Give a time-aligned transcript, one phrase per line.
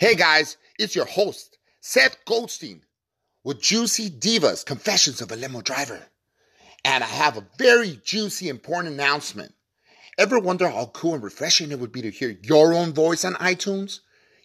[0.00, 2.82] Hey guys, it's your host, Seth Goldstein,
[3.42, 6.00] with Juicy Divas Confessions of a Limo Driver.
[6.84, 9.54] And I have a very juicy, important announcement.
[10.16, 13.34] Ever wonder how cool and refreshing it would be to hear your own voice on
[13.34, 13.98] iTunes?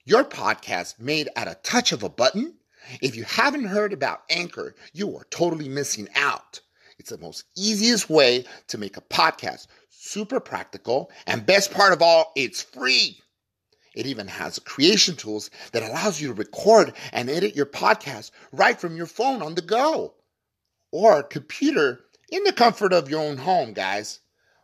[0.05, 2.55] Your podcast made at a touch of a button?
[2.99, 6.61] If you haven't heard about Anchor, you are totally missing out.
[6.97, 12.01] It's the most easiest way to make a podcast, super practical, and best part of
[12.01, 13.19] all, it's free.
[13.93, 18.79] It even has creation tools that allows you to record and edit your podcast right
[18.79, 20.15] from your phone on the go
[20.91, 22.01] or computer
[22.31, 24.19] in the comfort of your own home, guys.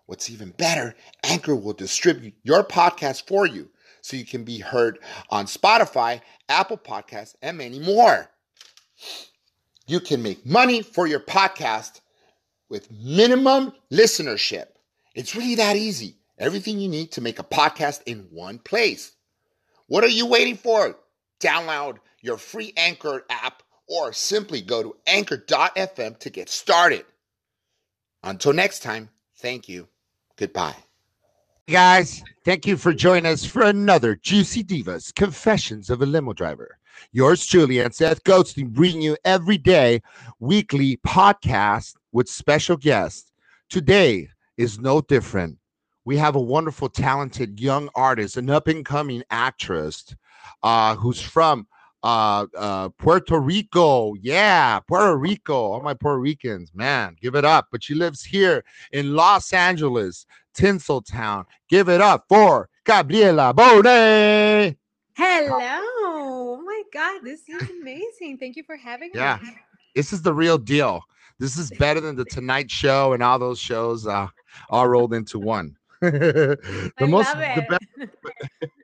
[0.05, 3.69] What's even better, Anchor will distribute your podcast for you
[4.01, 4.99] so you can be heard
[5.29, 8.31] on Spotify, Apple Podcasts, and many more.
[9.85, 12.01] You can make money for your podcast
[12.69, 14.67] with minimum listenership.
[15.15, 16.17] It's really that easy.
[16.37, 19.11] Everything you need to make a podcast in one place.
[19.89, 20.95] What are you waiting for?
[21.39, 27.05] Download your free Anchor app or simply go to anchor.fm to get started.
[28.23, 29.87] Until next time, thank you.
[30.37, 30.75] Goodbye.
[31.65, 36.33] Hey guys, thank you for joining us for another Juicy Divas Confessions of a Limo
[36.33, 36.77] Driver.
[37.11, 40.01] Yours truly and Seth Goldstein bringing you every day
[40.39, 43.31] weekly podcast with special guests.
[43.69, 45.58] Today is no different
[46.09, 50.15] we have a wonderful, talented young artist, an up and coming actress
[50.63, 51.67] uh, who's from
[52.01, 54.15] uh, uh, Puerto Rico.
[54.15, 55.53] Yeah, Puerto Rico.
[55.53, 57.67] All my Puerto Ricans, man, give it up.
[57.71, 61.45] But she lives here in Los Angeles, Tinseltown.
[61.69, 64.77] Give it up for Gabriela Bonet.
[65.15, 65.57] Hello.
[65.61, 68.39] Oh my God, this is amazing.
[68.39, 69.37] Thank you for having yeah.
[69.43, 69.51] me.
[69.93, 71.03] This is the real deal.
[71.37, 74.27] This is better than the Tonight Show and all those shows uh,
[74.71, 75.75] all rolled into one.
[76.01, 77.81] the I most the best,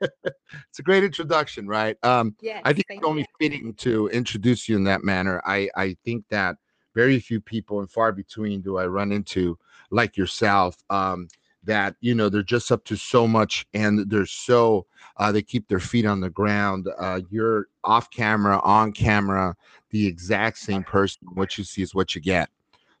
[0.68, 1.96] it's a great introduction, right?
[2.02, 3.26] Um yes, I think it's only you.
[3.40, 5.40] fitting to introduce you in that manner.
[5.46, 6.56] I I think that
[6.94, 9.58] very few people and far between do I run into
[9.90, 11.28] like yourself um
[11.66, 14.86] that you know they're just up to so much and they're so
[15.18, 19.54] uh, they keep their feet on the ground uh, you're off camera on camera
[19.90, 22.48] the exact same person what you see is what you get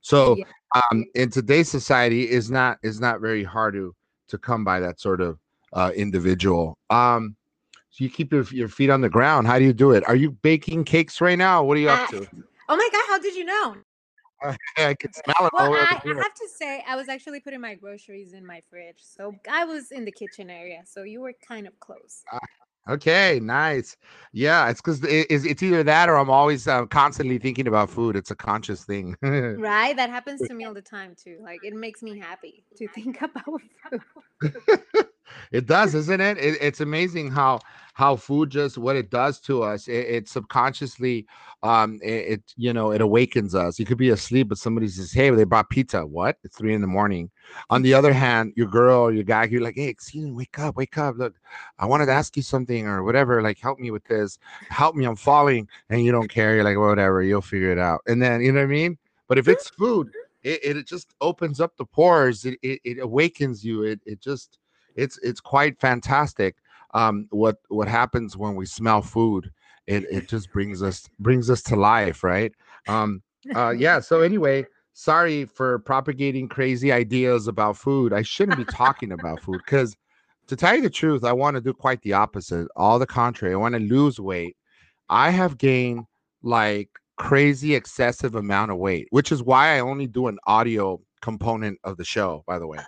[0.00, 0.36] so
[0.74, 3.94] um, in today's society is not is not very hard to
[4.28, 5.38] to come by that sort of
[5.72, 6.78] uh, individual.
[6.90, 7.36] Um,
[7.90, 9.46] so you keep your, your feet on the ground.
[9.46, 10.06] How do you do it?
[10.06, 11.62] Are you baking cakes right now?
[11.62, 12.22] What are you up to?
[12.22, 12.26] Uh,
[12.68, 13.76] oh my god, how did you know?
[14.76, 15.52] I can smell it.
[15.52, 18.98] Well, I, I, have to say, I was actually putting my groceries in my fridge,
[19.00, 20.82] so I was in the kitchen area.
[20.84, 22.22] So you were kind of close.
[22.88, 23.96] Okay, nice.
[24.32, 27.90] Yeah, it's because it, it's, it's either that or I'm always uh, constantly thinking about
[27.90, 28.14] food.
[28.14, 29.16] It's a conscious thing.
[29.22, 29.96] right?
[29.96, 31.38] That happens to me all the time too.
[31.42, 33.62] Like it makes me happy to think about
[34.40, 35.06] food.
[35.52, 36.38] It does, isn't it?
[36.38, 36.58] it?
[36.60, 37.60] It's amazing how
[37.94, 39.88] how food just what it does to us.
[39.88, 41.26] It, it subconsciously,
[41.62, 43.78] um, it, it, you know it awakens us.
[43.78, 46.36] You could be asleep, but somebody says, "Hey, they brought pizza." What?
[46.44, 47.30] It's three in the morning.
[47.70, 50.76] On the other hand, your girl your guy, you're like, "Hey, excuse me, wake up,
[50.76, 51.16] wake up.
[51.16, 51.36] Look,
[51.78, 53.40] I wanted to ask you something or whatever.
[53.40, 54.38] Like, help me with this.
[54.68, 55.06] Help me.
[55.06, 56.54] I'm falling." And you don't care.
[56.54, 57.22] You're like, "Whatever.
[57.22, 58.98] You'll figure it out." And then you know what I mean.
[59.28, 60.10] But if it's food,
[60.42, 62.44] it, it just opens up the pores.
[62.44, 63.82] It, it, it awakens you.
[63.82, 64.58] It, it just
[64.96, 66.56] it's it's quite fantastic
[66.96, 69.50] um, what what happens when we smell food.
[69.86, 72.52] It it just brings us brings us to life, right?
[72.88, 73.22] Um,
[73.54, 74.00] uh, yeah.
[74.00, 78.12] So anyway, sorry for propagating crazy ideas about food.
[78.12, 79.94] I shouldn't be talking about food because,
[80.48, 82.68] to tell you the truth, I want to do quite the opposite.
[82.76, 83.54] All the contrary.
[83.54, 84.56] I want to lose weight.
[85.08, 86.04] I have gained
[86.42, 91.78] like crazy excessive amount of weight, which is why I only do an audio component
[91.84, 92.42] of the show.
[92.46, 92.78] By the way.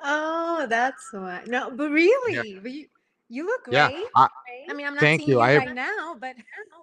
[0.59, 1.45] Oh, that's why.
[1.47, 2.61] No, but really, yeah.
[2.61, 2.87] but you,
[3.29, 3.75] you look great.
[3.75, 4.29] Yeah, I,
[4.69, 5.37] I mean, I'm not thank seeing you.
[5.37, 6.35] you I, right now, but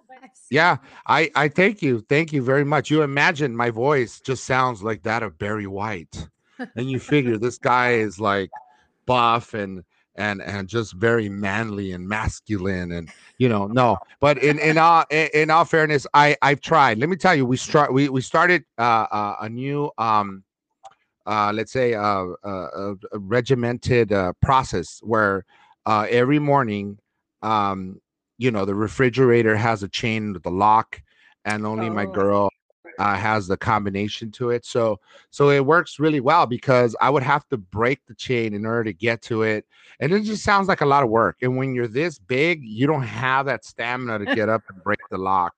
[0.50, 2.90] yeah, I I thank you, thank you very much.
[2.90, 6.26] You imagine my voice just sounds like that of Barry White,
[6.74, 8.48] and you figure this guy is like
[9.04, 14.58] buff and and and just very manly and masculine and you know no but in
[14.58, 18.08] in all in all fairness i i've tried let me tell you we start we
[18.08, 20.42] we started uh, uh, a new um
[21.26, 25.44] uh let's say uh, uh a regimented uh, process where
[25.86, 26.98] uh, every morning,
[27.42, 28.00] um,
[28.38, 31.00] you know, the refrigerator has a chain with the lock,
[31.44, 31.92] and only oh.
[31.92, 32.50] my girl
[32.98, 34.64] uh, has the combination to it.
[34.64, 34.98] So,
[35.30, 38.84] so it works really well because I would have to break the chain in order
[38.84, 39.64] to get to it,
[40.00, 41.38] and it just sounds like a lot of work.
[41.42, 45.00] And when you're this big, you don't have that stamina to get up and break
[45.10, 45.54] the lock.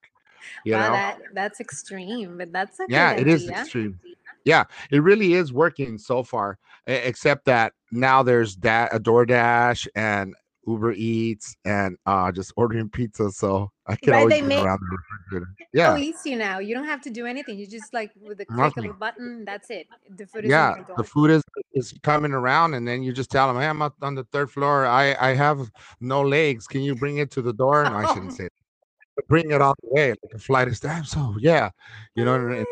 [0.65, 3.35] You wow, know, that, that's extreme, but that's a yeah, it idea.
[3.35, 3.99] is extreme.
[4.45, 10.35] Yeah, it really is working so far, except that now there's that a DoorDash and
[10.67, 14.81] Uber Eats and uh just ordering pizza, so I can Right, always they make- around
[14.81, 14.97] the
[15.31, 15.55] refrigerator.
[15.59, 16.59] so Yeah, easy now.
[16.59, 17.59] You don't have to do anything.
[17.59, 18.85] You just like with the click Nothing.
[18.91, 19.87] of a button, that's it.
[20.17, 20.75] The food is yeah.
[20.97, 21.43] The food is
[21.73, 24.51] is coming around, and then you just tell them, "Hey, I'm up on the third
[24.51, 24.85] floor.
[24.87, 25.71] I I have
[26.01, 26.67] no legs.
[26.67, 28.45] Can you bring it to the door?" No, I shouldn't say.
[28.45, 29.27] That.
[29.27, 31.11] Bring it all the way like a flight of steps.
[31.11, 31.71] So yeah,
[32.15, 32.65] you know, in,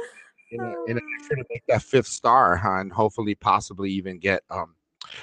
[0.51, 4.19] in, a, in an effort to make that fifth star, huh, and hopefully, possibly even
[4.19, 4.75] get um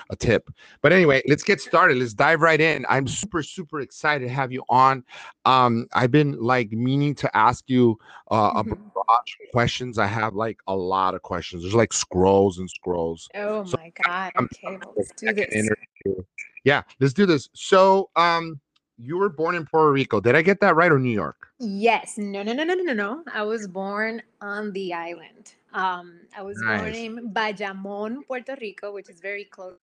[0.09, 0.49] a tip.
[0.81, 1.97] But anyway, let's get started.
[1.97, 2.85] Let's dive right in.
[2.87, 5.03] I'm super, super excited to have you on.
[5.43, 7.99] Um, I've been like meaning to ask you
[8.31, 8.69] uh, a Mhm.
[8.93, 9.97] bunch of questions.
[9.97, 11.63] I have like a lot of questions.
[11.63, 13.27] There's like scrolls and scrolls.
[13.35, 14.31] Oh So, my god.
[14.37, 15.53] I'm- Okay, the let's do this.
[15.53, 16.23] interview.
[16.63, 17.49] Yeah, let's do this.
[17.53, 18.61] So, um,
[18.97, 20.19] you were born in Puerto Rico.
[20.19, 21.47] Did I get that right or New York?
[21.59, 22.17] Yes.
[22.17, 23.23] No, no, no, no, no, no, no.
[23.33, 25.53] I was born on the island.
[25.73, 29.77] Um, I was born in Bayamón, Puerto Rico, which is very close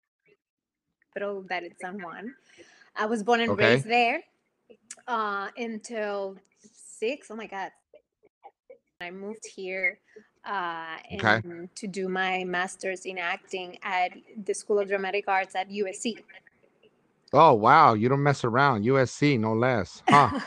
[1.12, 2.34] capital that is San Juan.
[2.96, 3.74] I was born and Okay.
[3.74, 4.20] raised there
[5.08, 6.36] uh, until
[6.72, 7.30] six.
[7.30, 7.70] Oh my God.
[9.00, 9.98] I moved here
[10.44, 11.40] uh, Okay.
[11.74, 14.12] to do my master's in acting at
[14.44, 16.22] the School of Dramatic Arts at USC.
[17.32, 18.84] Oh wow, you don't mess around.
[18.84, 20.02] USC, no less.
[20.08, 20.40] Huh.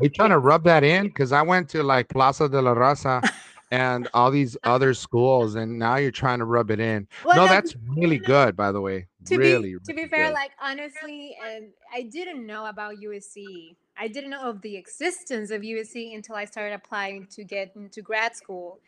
[0.00, 3.28] We trying to rub that in because I went to like Plaza de la Raza
[3.70, 7.08] and all these other schools, and now you're trying to rub it in.
[7.24, 9.06] Well, no, no, that's really good, by the way.
[9.28, 10.34] to really, be to be fair good.
[10.34, 15.62] like honestly and i didn't know about usc i didn't know of the existence of
[15.62, 18.78] usc until i started applying to get into grad school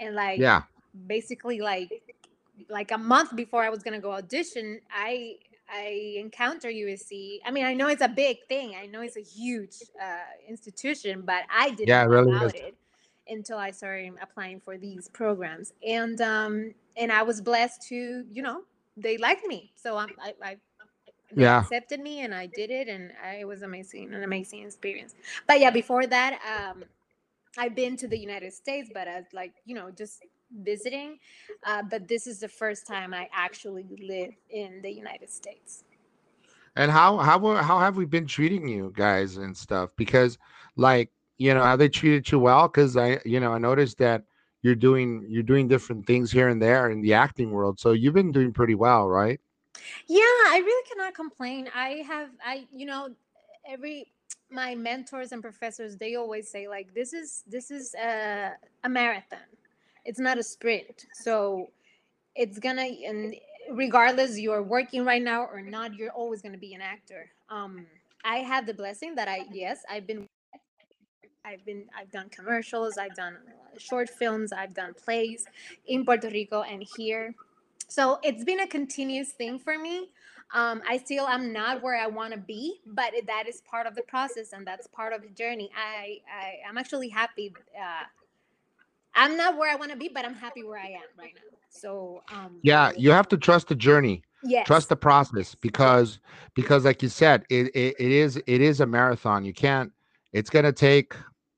[0.00, 0.62] and like yeah,
[1.06, 2.02] basically like
[2.68, 5.34] like a month before i was going to go audition i
[5.70, 9.22] i encounter usc i mean i know it's a big thing i know it's a
[9.22, 10.18] huge uh,
[10.48, 12.54] institution but i didn't Yeah, know really about is.
[12.54, 12.74] it
[13.28, 18.42] until i started applying for these programs and um and i was blessed to you
[18.42, 18.62] know
[18.96, 20.56] they liked me so i'm i, I
[21.32, 21.54] they Yeah.
[21.54, 25.14] accepted me and i did it and I, it was amazing an amazing experience
[25.46, 26.84] but yeah before that um
[27.58, 30.22] i've been to the united states but as like you know just
[30.62, 31.18] visiting
[31.66, 35.84] uh, but this is the first time i actually live in the united states
[36.76, 39.90] And how how how have we been treating you guys and stuff?
[39.96, 40.38] Because
[40.76, 42.68] like you know, have they treated you well?
[42.68, 44.24] Because I you know I noticed that
[44.62, 47.78] you're doing you're doing different things here and there in the acting world.
[47.80, 49.40] So you've been doing pretty well, right?
[50.06, 51.68] Yeah, I really cannot complain.
[51.74, 53.10] I have I you know
[53.68, 54.12] every
[54.50, 58.52] my mentors and professors they always say like this is this is a,
[58.84, 59.38] a marathon.
[60.04, 61.06] It's not a sprint.
[61.12, 61.70] So
[62.34, 63.34] it's gonna and
[63.72, 67.30] regardless you're working right now or not, you're always gonna be an actor.
[67.48, 67.86] Um
[68.24, 70.26] I have the blessing that I yes, I've been
[71.44, 73.36] I've been I've done commercials, I've done
[73.78, 75.46] short films, I've done plays
[75.86, 77.34] in Puerto Rico and here.
[77.88, 80.08] So it's been a continuous thing for me.
[80.52, 83.94] Um, I still am not where I want to be, but that is part of
[83.94, 85.70] the process and that's part of the journey.
[85.76, 87.52] I, I I'm actually happy.
[87.76, 88.04] Uh,
[89.14, 91.58] I'm not where I want to be, but I'm happy where I am right now.
[91.68, 94.22] So um, Yeah, you have to trust the journey.
[94.42, 96.18] yes, trust the process because
[96.54, 99.92] because like you said it, it, it is it is a marathon you can't
[100.32, 101.14] it's going to take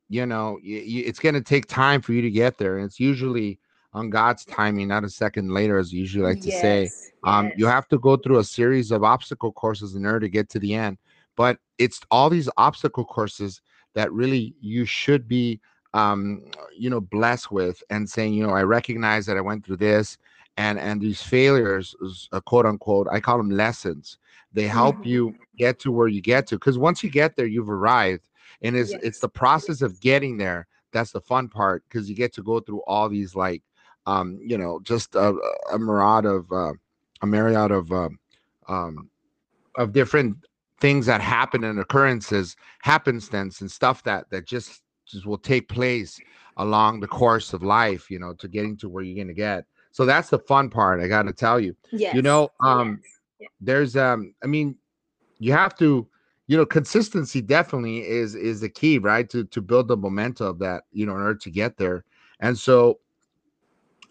[0.09, 3.59] you know it's to take time for you to get there and it's usually
[3.93, 7.53] on god's timing not a second later as you usually like to say Yes, um
[7.55, 10.59] you have to go through a series of obstacle courses in order to get to
[10.59, 10.99] the end
[11.37, 13.61] but it's all these obstacle courses
[13.95, 15.61] that really you should be
[15.97, 16.53] um
[16.85, 20.19] you know blessed with and saying you know i recognize that i went through this
[20.57, 21.95] and and these failures
[22.33, 24.19] uh, quote unquote i call them lessons
[24.53, 25.07] they help Mhm.
[25.07, 28.29] you get to where you get to because once you get there you've arrived
[28.63, 32.33] and it's it's the process of getting there that's the fun part because you get
[32.35, 33.63] to go through all these like
[34.07, 35.35] um you know just a,
[35.73, 36.73] a myriad of uh,
[37.23, 38.19] a myriad of um,
[38.69, 39.11] um
[39.77, 40.37] of different
[40.81, 44.83] things that happen and occurrences happenstance and stuff that that just
[45.25, 46.19] will take place
[46.59, 49.65] along the course of life you know to getting to where you're going to get.
[49.93, 51.75] So that's the fun part i got to tell you.
[51.91, 52.15] Yes.
[52.15, 53.01] you know um
[53.41, 53.51] yes.
[53.61, 54.77] there's um i mean
[55.39, 56.07] you have to
[56.47, 60.59] you know consistency definitely is is the key right to to build the momentum of
[60.59, 62.05] that you know in order to get there.
[62.41, 63.01] And so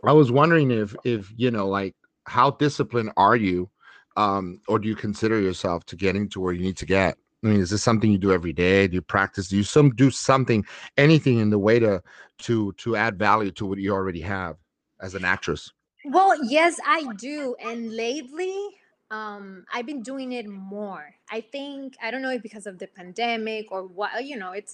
[0.03, 3.69] i was wondering if if you know like how disciplined are you
[4.17, 7.47] um or do you consider yourself to getting to where you need to get i
[7.47, 10.11] mean is this something you do every day do you practice do you some do
[10.11, 10.65] something
[10.97, 12.01] anything in the way to
[12.39, 14.57] to to add value to what you already have
[15.01, 15.71] as an actress
[16.05, 17.55] Well, yes, I do.
[17.59, 18.55] And lately,
[19.09, 21.15] um, I've been doing it more.
[21.31, 24.73] I think I don't know if because of the pandemic or what, you know, it's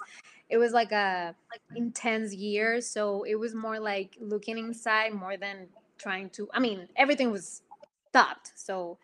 [0.49, 1.33] it was like a
[1.75, 6.49] intense year, so it was more like looking inside more than trying to.
[6.53, 7.61] I mean, everything was
[8.09, 8.97] stopped, so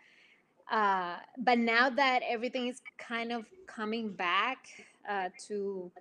[0.71, 4.67] uh, but now that everything is kind of coming back
[5.09, 5.91] uh, to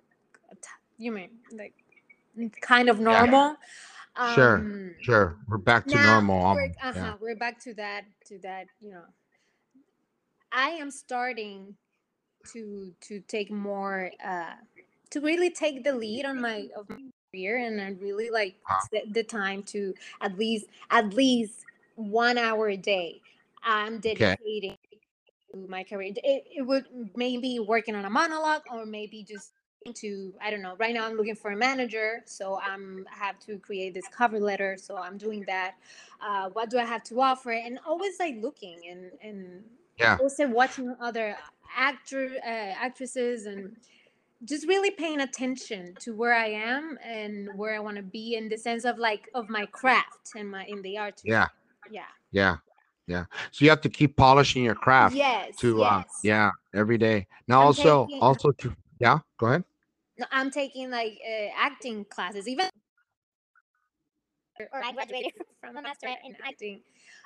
[0.97, 1.73] you mean like
[2.61, 3.55] kind of normal
[4.17, 4.35] yeah.
[4.35, 7.13] sure um, sure we're back to normal we're, uh-huh, yeah.
[7.19, 9.03] we're back to that to that you know
[10.51, 11.75] i am starting
[12.51, 14.53] to to take more uh
[15.09, 16.97] to really take the lead on my of my
[17.31, 18.55] career and i really like
[19.11, 23.21] the time to at least at least one hour a day
[23.63, 24.99] i'm dedicating okay.
[25.51, 26.13] to my career.
[26.15, 26.85] It, it would
[27.15, 29.53] maybe working on a monologue or maybe just
[29.93, 33.39] to i don't know right now i'm looking for a manager so i'm I have
[33.41, 35.75] to create this cover letter so i'm doing that.
[36.21, 37.51] Uh, what do i have to offer?
[37.51, 39.63] And always like looking and and
[39.97, 40.17] yeah.
[40.19, 41.37] also watching other
[41.75, 43.77] actor uh, actresses and
[44.43, 48.49] just really paying attention to where i am and where i want to be in
[48.49, 51.21] the sense of like of my craft and my in the art.
[51.23, 51.47] Yeah.
[51.89, 52.03] Yeah.
[52.31, 52.57] Yeah
[53.07, 55.87] yeah so you have to keep polishing your craft yes to yes.
[55.91, 59.63] uh yeah every day now I'm also taking, also to yeah go ahead
[60.31, 62.69] I'm taking like uh, acting classes, even
[64.59, 66.81] or I graduated from a master in acting.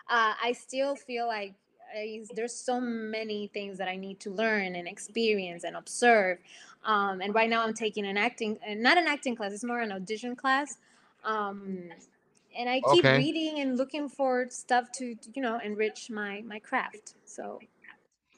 [0.09, 1.53] Uh, I still feel like
[1.95, 6.39] I, there's so many things that I need to learn and experience and observe.
[6.83, 9.79] Um, and right now I'm taking an acting, uh, not an acting class, it's more
[9.79, 10.77] an audition class.
[11.23, 11.89] Um,
[12.57, 13.17] and I keep okay.
[13.17, 17.15] reading and looking for stuff to, you know, enrich my my craft.
[17.25, 17.59] So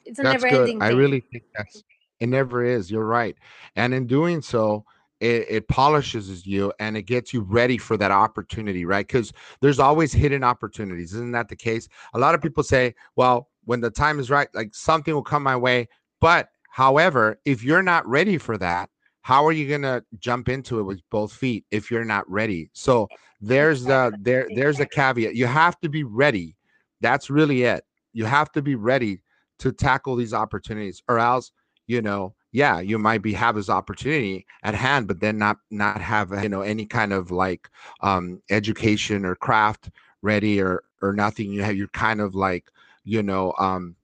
[0.04, 0.60] it's a that's never good.
[0.60, 0.82] ending.
[0.82, 1.82] I really think that's
[2.20, 2.90] it never is.
[2.90, 3.36] You're right.
[3.76, 4.84] And in doing so,
[5.20, 9.06] it, it, polishes you and it gets you ready for that opportunity, right?
[9.06, 11.14] Because there's always hidden opportunities.
[11.14, 11.88] Isn't that the case?
[12.14, 15.42] A lot of people say, well, when the time is right, like something will come
[15.42, 15.88] my way.
[16.20, 18.90] But however, if you're not ready for that,
[19.24, 22.68] how are you gonna jump into it with both feet if you're not ready?
[22.74, 23.08] So
[23.40, 25.34] there's the there there's a caveat.
[25.34, 26.56] You have to be ready.
[27.00, 27.84] That's really it.
[28.12, 29.22] You have to be ready
[29.60, 31.52] to tackle these opportunities, or else
[31.86, 36.00] you know yeah you might be have this opportunity at hand but then not not
[36.00, 37.68] have you know any kind of like
[38.00, 39.90] um education or craft
[40.22, 42.70] ready or or nothing you have you're kind of like
[43.04, 43.94] you know um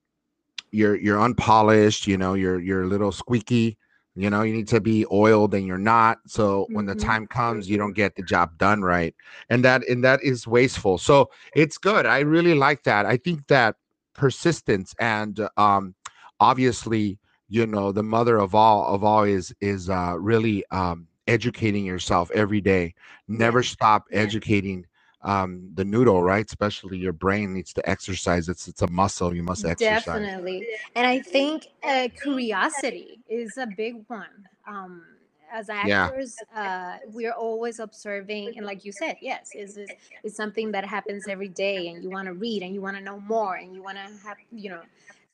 [0.71, 3.77] you're you're unpolished you know you're you're a little squeaky
[4.21, 7.07] you know you need to be oiled and you're not so when the mm-hmm.
[7.07, 9.15] time comes you don't get the job done right
[9.49, 13.45] and that and that is wasteful so it's good i really like that i think
[13.47, 13.75] that
[14.13, 15.95] persistence and um
[16.39, 17.17] obviously
[17.49, 22.29] you know the mother of all of all is is uh really um educating yourself
[22.31, 22.93] every day
[23.27, 24.85] never stop educating
[25.23, 26.45] um the noodle right?
[26.45, 28.49] Especially your brain needs to exercise.
[28.49, 29.35] It's it's a muscle.
[29.35, 30.05] You must exercise.
[30.05, 30.67] Definitely.
[30.95, 34.47] And i think uh, curiosity is a big one.
[34.67, 35.03] Um
[35.51, 36.61] as actors yeah.
[36.61, 39.77] uh, we're always observing and like you said yes is
[40.23, 43.03] is something that happens every day and you want to read and you want to
[43.03, 44.81] know more and you want to have you know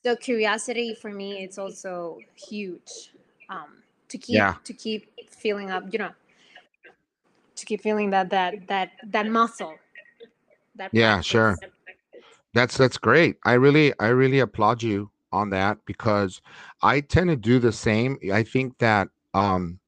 [0.02, 3.12] so curiosity for me it's also huge
[3.48, 3.68] um
[4.08, 4.54] to keep yeah.
[4.64, 6.10] to keep feeling up you know
[7.60, 9.76] to keep feeling that that that that muscle
[10.76, 11.26] that yeah practice.
[11.26, 11.58] sure
[12.54, 16.40] that's that's great i really i really applaud you on that because
[16.82, 19.78] i tend to do the same i think that um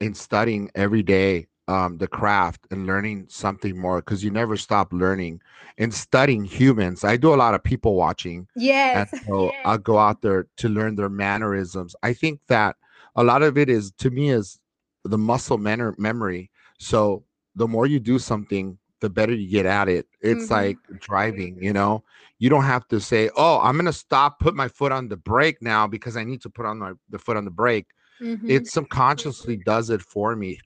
[0.00, 4.92] in studying every day um, the craft and learning something more because you never stop
[4.92, 5.40] learning
[5.78, 7.04] and studying humans.
[7.04, 8.48] I do a lot of people watching.
[8.56, 9.12] Yes.
[9.26, 9.64] So yes.
[9.64, 11.94] I'll go out there to learn their mannerisms.
[12.02, 12.76] I think that
[13.16, 14.60] a lot of it is to me is
[15.04, 16.50] the muscle manner memory.
[16.78, 20.06] So the more you do something, the better you get at it.
[20.20, 20.52] It's mm-hmm.
[20.52, 22.04] like driving, you know.
[22.38, 25.16] You don't have to say, "Oh, I'm going to stop, put my foot on the
[25.16, 27.86] brake now because I need to put on my the foot on the brake."
[28.20, 28.50] Mm-hmm.
[28.50, 30.58] It subconsciously does it for me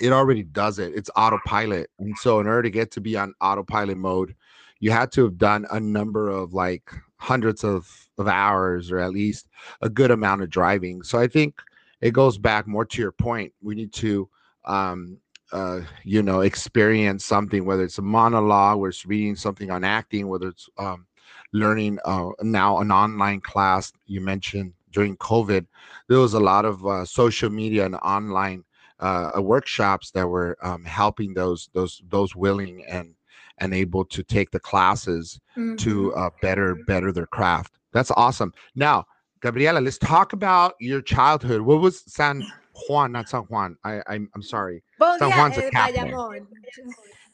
[0.00, 0.92] it already does it.
[0.94, 1.90] It's autopilot.
[1.98, 4.34] And so in order to get to be on autopilot mode,
[4.80, 9.12] you had to have done a number of like hundreds of, of hours or at
[9.12, 9.48] least
[9.80, 11.02] a good amount of driving.
[11.02, 11.60] So I think
[12.00, 13.52] it goes back more to your point.
[13.62, 14.28] We need to
[14.66, 15.18] um
[15.54, 20.28] uh you know experience something whether it's a monologue whether it's reading something on acting
[20.28, 21.06] whether it's um
[21.52, 25.66] learning uh now an online class you mentioned during covid
[26.08, 28.62] there was a lot of uh, social media and online
[29.00, 33.14] uh, workshops that were um, helping those those those willing and
[33.58, 35.76] and able to take the classes mm-hmm.
[35.76, 37.78] to uh, better better their craft.
[37.92, 38.52] That's awesome.
[38.74, 39.06] Now,
[39.40, 41.62] Gabriela, let's talk about your childhood.
[41.62, 42.42] What was San
[42.88, 43.76] Juan, not San Juan?
[43.84, 44.82] I I'm, I'm sorry.
[44.98, 46.34] Well, San yeah, Juan's a capital.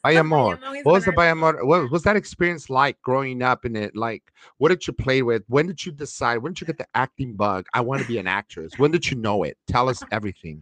[0.04, 0.84] Bayamon.
[0.84, 1.64] What was the Bayamon?
[1.64, 3.94] What was that experience like growing up in it?
[3.94, 5.42] Like, what did you play with?
[5.48, 6.38] When did you decide?
[6.38, 7.66] When did you get the acting bug?
[7.74, 8.72] I want to be an actress.
[8.78, 9.58] When did you know it?
[9.66, 10.60] Tell us everything.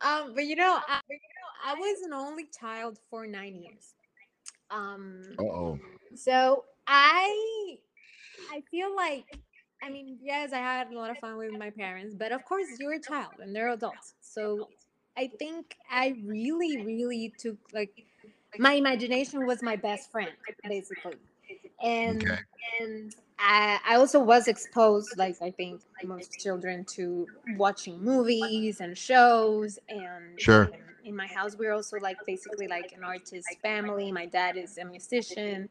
[0.00, 1.00] Um, but you know, I,
[1.64, 3.94] I was an only child for nine years.
[4.70, 5.78] Um, oh.
[6.16, 7.76] So I
[8.52, 9.38] I feel like,
[9.82, 12.78] I mean, yes, I had a lot of fun with my parents, but of course,
[12.78, 14.14] you're a child and they're adults.
[14.20, 14.68] So
[15.16, 18.06] I think I really, really took like
[18.58, 20.32] my imagination was my best friend,
[20.66, 21.18] basically.
[21.82, 22.38] And Okay.
[22.80, 28.96] and I, I also was exposed, like I think most children, to watching movies and
[28.96, 29.78] shows.
[29.88, 30.70] And Sure.
[31.04, 34.12] in my house, we're also like basically like an artist family.
[34.12, 35.68] My dad is a musician.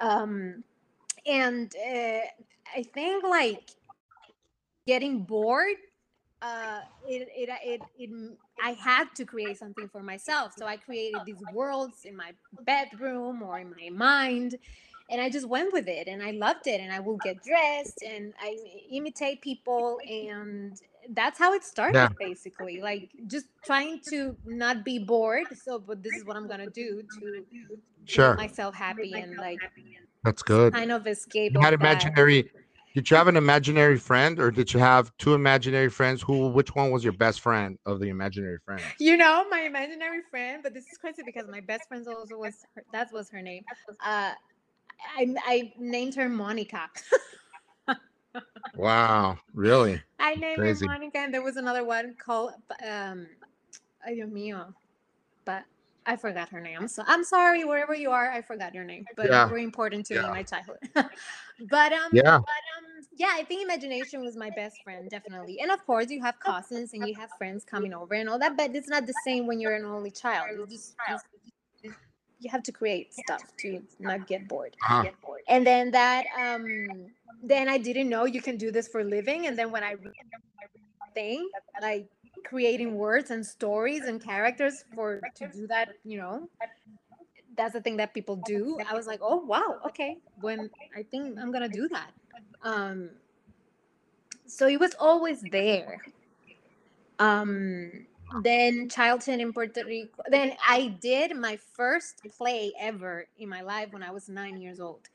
[0.00, 0.64] Um,
[1.26, 2.20] and uh,
[2.74, 3.70] I think like
[4.86, 5.76] getting bored
[6.42, 8.10] uh it, it it it
[8.62, 12.32] i had to create something for myself so i created these worlds in my
[12.64, 14.56] bedroom or in my mind
[15.08, 18.02] and i just went with it and i loved it and i will get dressed
[18.02, 18.56] and i
[18.90, 22.08] imitate people and that's how it started Yeah.
[22.18, 26.66] basically like just trying to not be bored so but this is what i'm gonna
[26.66, 27.46] do to
[28.04, 28.16] Sure.
[28.16, 29.62] make myself happy and like
[30.24, 30.72] That's good.
[30.72, 32.04] kind of escape You had of that.
[32.04, 32.50] imaginary.
[32.94, 36.20] Did you have an imaginary friend, or did you have two imaginary friends?
[36.22, 36.48] Who?
[36.48, 38.82] Which one was your best friend of the imaginary friends?
[38.98, 42.54] You know, my imaginary friend, but this is crazy because my best friend also was
[42.74, 43.64] her, that was her name.
[44.04, 44.32] Uh,
[45.16, 46.88] I I named her Monica.
[48.74, 50.00] Wow, really?
[50.18, 50.86] I named Crazy.
[50.86, 52.52] her Monica, and there was another one called
[52.86, 53.26] um,
[54.06, 54.72] Dios mío,
[55.44, 55.64] but
[56.04, 56.88] I forgot her name.
[56.88, 59.46] So I'm sorry, wherever you are, I forgot your name, but Yeah.
[59.48, 60.78] very important to me in my childhood.
[60.94, 62.38] but um, Yeah.
[62.38, 65.60] but um, yeah, I think imagination was my best friend, definitely.
[65.60, 68.56] And of course, you have cousins and you have friends coming over and all that,
[68.56, 70.48] but it's not the same when you're an only child.
[70.70, 71.26] It's just, just-
[72.40, 74.76] you have to create stuff to not get bored.
[74.82, 75.04] Uh-huh.
[75.48, 77.06] And then that, um,
[77.40, 79.46] then I didn't know you can do this for a living.
[79.46, 80.12] And then when I read
[81.14, 81.48] thing
[81.80, 82.08] like
[82.44, 86.48] creating words and stories and characters for to do that, you know,
[87.56, 88.78] that's the thing that people do.
[88.88, 90.18] I was like, oh wow, okay.
[90.40, 92.10] When I think I'm gonna do that.
[92.62, 93.10] Um,
[94.46, 96.00] so it was always there.
[97.18, 98.06] Um,
[98.42, 100.22] then childhood in Puerto Rico.
[100.28, 104.80] Then I did my first play ever in my life when I was nine years
[104.80, 105.08] old,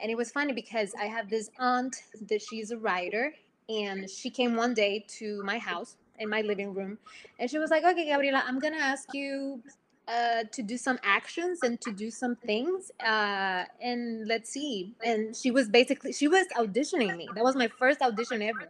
[0.00, 1.96] and it was funny because I have this aunt
[2.28, 3.32] that she's a writer,
[3.68, 6.98] and she came one day to my house in my living room,
[7.38, 9.62] and she was like, "Okay, Gabriela, I'm gonna ask you
[10.08, 14.94] uh, to do some actions and to do some things uh, and let's see.
[15.04, 17.32] And she was basically she was auditioning me.
[17.34, 18.68] That was my first audition ever.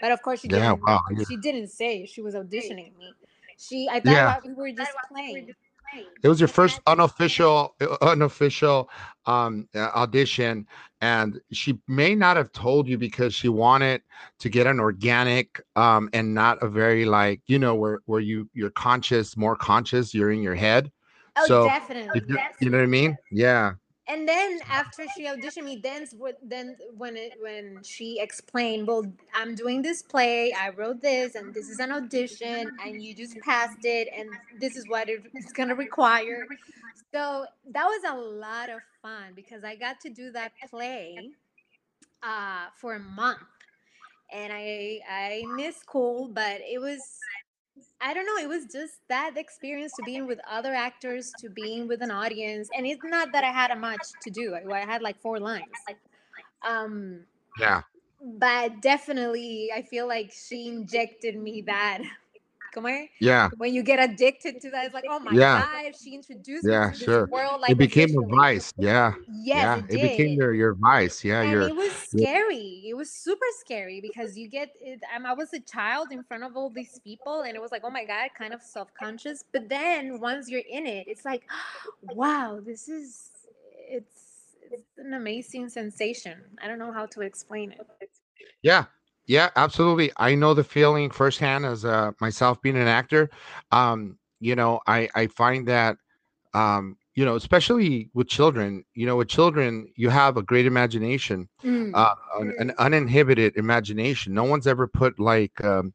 [0.00, 3.16] But of course she Yeah, didn't wow, she didn't say she was auditioning me.
[3.56, 4.34] She i thought Yeah.
[4.44, 5.54] we were just playing
[6.22, 8.88] It was your first unofficial, uh, unofficial
[9.26, 10.66] um, uh, audition,
[11.00, 14.02] and she may not have told you because she wanted
[14.38, 18.48] to get an organic um, and not a very like you know where where you
[18.54, 20.14] you're conscious, more conscious.
[20.14, 20.90] You're in your head.
[21.36, 23.18] oh So, definitely you, you know what I mean?
[23.30, 23.72] Yeah.
[24.08, 26.06] And then after she auditioned me then
[26.42, 31.54] then when it when she explained well i'm doing this play i wrote this and
[31.54, 34.28] this is an audition and you just passed it and
[34.60, 36.46] this is what it's going to require.
[37.14, 41.30] So that was a lot of fun because i got to do that play
[42.22, 43.38] uh, for a month.
[44.32, 47.00] And i i missed school but it was
[48.02, 48.36] I don't know.
[48.36, 52.68] It was just that experience to being with other actors, to being with an audience,
[52.76, 54.54] and it's not that I had a much to do.
[54.54, 55.66] I, I had like four lines.
[56.62, 57.26] Um,
[57.58, 57.82] Yeah.
[58.20, 62.02] but definitely, I feel like she injected me that.
[62.72, 63.06] Come on.
[63.20, 63.50] Yeah.
[63.58, 65.60] When you get addicted to that, it's like, oh my Yeah.
[65.62, 67.20] god, she introduced Yeah, me to sure.
[67.26, 67.60] this world.
[67.60, 68.72] Like it became a vice.
[68.78, 69.12] Yeah.
[69.30, 69.76] Yes, yeah.
[69.88, 71.22] it, It, became your your vice.
[71.22, 71.42] Yeah.
[71.42, 75.26] and Your it was your- scary it was super scary because you get it, um,
[75.26, 77.90] i was a child in front of all these people and it was like oh
[77.90, 81.42] my god kind of self-conscious but then once you're in it it's like
[82.02, 83.30] wow this is
[83.96, 84.16] it's
[84.70, 87.86] it's an amazing sensation i don't know how to explain it
[88.62, 88.84] Yeah,
[89.26, 90.10] yeah, absolutely.
[90.16, 93.30] I know the feeling firsthand as uh, myself being an actor.
[93.70, 95.96] Um, you know, I I find that
[96.54, 101.48] um, you know, especially with children, you know, with children, you have a great imagination,
[101.64, 101.92] Mm.
[101.94, 104.34] uh, an, an uninhibited imagination.
[104.34, 105.92] No one's ever put like um,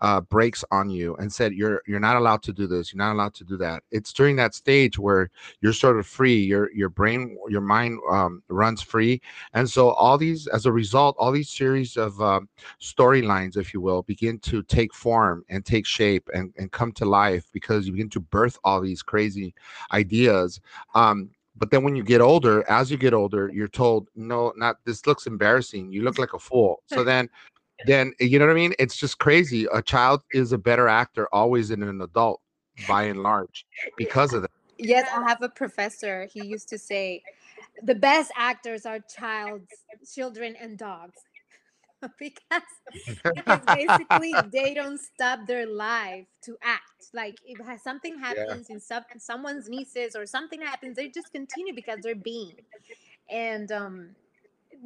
[0.00, 3.12] uh, brakes on you and said you're you're not allowed to do this, you're not
[3.12, 3.82] allowed to do that.
[3.90, 5.30] It's during that stage where
[5.60, 9.20] you're sort of free, your your brain, your mind um, runs free,
[9.54, 12.48] and so all these, as a result, all these series of um,
[12.80, 17.04] storylines, if you will, begin to take form and take shape and, and come to
[17.04, 19.54] life because you begin to birth all these crazy
[19.92, 20.60] ideas.
[20.94, 24.76] Um, but then when you get older, as you get older, you're told, no, not
[24.84, 25.92] this looks embarrassing.
[25.92, 26.82] You look like a fool.
[26.86, 27.28] So then
[27.86, 28.74] then you know what I mean?
[28.78, 29.66] It's just crazy.
[29.72, 32.40] A child is a better actor always than an adult
[32.88, 33.66] by and large
[33.96, 34.50] because of that.
[34.78, 37.22] yes i have a professor he used to say
[37.82, 39.70] the best actors are childs,
[40.14, 41.18] children, and dogs.
[42.18, 42.62] because,
[43.34, 46.82] because basically they don't stop their life to act.
[47.12, 51.98] Like if something happens in some, someone's nieces or something happens, they just continue because
[52.02, 52.54] they're being.
[53.30, 54.10] And um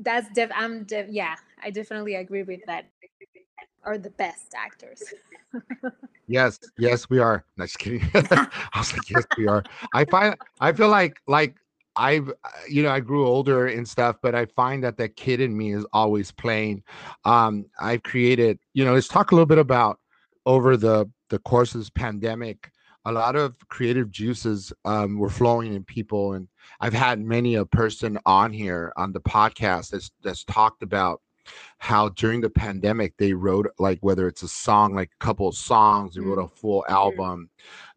[0.01, 2.87] that's def I'm def- yeah, I definitely agree with that.
[3.85, 5.03] Are the best actors.
[6.27, 7.45] Yes, yes, we are.
[7.57, 8.03] No, just kidding.
[8.15, 9.63] I was like, yes, we are.
[9.93, 11.57] I find I feel like like
[11.97, 15.41] I've uh, you know I grew older and stuff, but I find that that kid
[15.41, 16.83] in me is always playing.
[17.25, 19.99] Um, I've created you know let's talk a little bit about
[20.47, 22.71] over the the course of this pandemic.
[23.07, 26.49] A lot of creative juices um, were flowing in people, and
[26.81, 31.21] I've had many a person on here on the podcast that's that's talked about
[31.79, 35.55] how during the pandemic they wrote like whether it's a song like a couple of
[35.55, 37.51] songs they wrote a full album.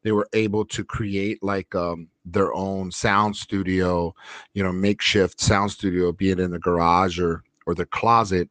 [0.04, 4.14] They were able to create like um their own sound studio
[4.54, 8.50] you know makeshift sound studio be it in the garage or or the closet.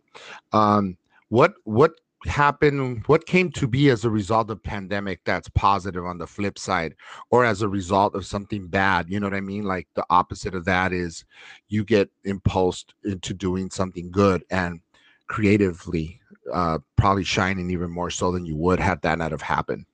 [0.53, 0.97] Um
[1.29, 1.93] what what
[2.27, 6.59] happened what came to be as a result of pandemic that's positive on the flip
[6.59, 6.95] side
[7.31, 10.55] or as a result of something bad you know what i mean like the opposite
[10.55, 11.25] of that is
[11.69, 14.81] you get impulsed into doing something good and
[15.27, 16.21] creatively
[16.53, 19.85] uh probably shining even more so than you would had that not have happened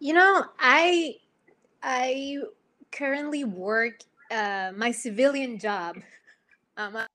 [0.00, 1.16] You know, I
[1.82, 2.38] I
[2.90, 5.96] currently work uh, my civilian job.
[6.78, 7.06] Um, job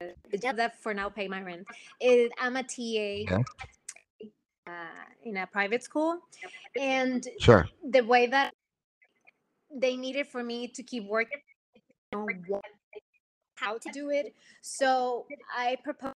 [0.00, 1.66] that for now pay my rent
[2.00, 3.44] is I'm a TA Okay.
[4.66, 6.20] uh, in a private school,
[6.78, 8.52] and sure the way that
[9.74, 11.40] they needed for me to keep working
[12.14, 12.64] on what,
[13.56, 14.34] how to do it.
[14.62, 16.14] So I proposed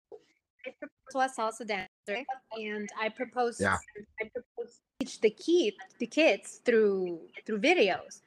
[1.12, 2.24] to a salsa dancer,
[2.58, 3.76] and I proposed Yeah.
[4.20, 8.22] I proposed to teach the kid the kids through through videos.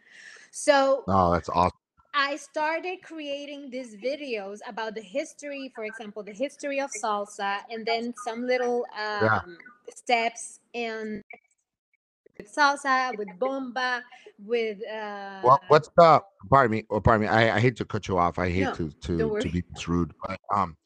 [0.51, 1.80] So oh that's awesome
[2.13, 7.85] I started creating these videos about the history, for example, the history of salsa, and
[7.85, 9.39] then some little um, Yeah.
[9.95, 11.21] steps in
[12.37, 14.03] with salsa, with bomba,
[14.45, 18.07] with uh, What what's the pardon me or pardon me I, I hate to cut
[18.07, 20.77] you off I hate No, to to to be this rude but um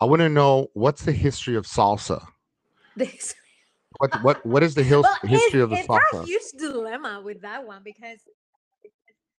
[0.00, 2.24] I want to know what's the history of salsa
[2.96, 3.34] this.
[3.98, 7.22] what what what is the Well, history it's, of the it's got a huge dilemma
[7.24, 8.18] with that one because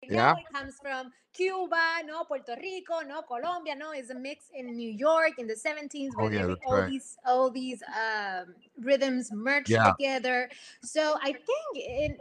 [0.08, 0.34] Yeah.
[0.36, 3.92] it comes from Cuba, no Puerto Rico, no Colombia, no.
[3.92, 6.92] It's a mix in New York in the 70s Oh, yeah, all right.
[6.92, 9.94] these all these um, rhythms merged Yeah.
[9.98, 10.50] together.
[10.82, 12.18] So I think in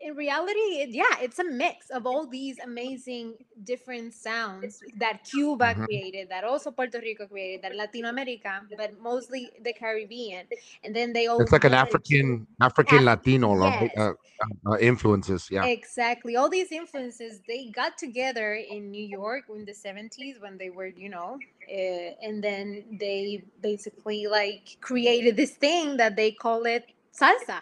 [0.00, 3.34] in reality, it, yeah, it's a mix of all these amazing
[3.64, 5.84] different sounds that Cuba Mhm.
[5.86, 10.46] created, that also Puerto Rico created, that Latin America, but mostly the Caribbean,
[10.84, 11.82] and then they all it's like an merged.
[11.82, 13.90] African African Af- Latino yes.
[13.98, 14.12] uh,
[14.66, 16.36] uh, influences yeah Exactly.
[16.36, 20.86] All these influences, they got together in New York in the 70s when they were,
[20.86, 26.86] you know, uh, and then they basically like created this thing that they call it
[27.12, 27.60] salsa.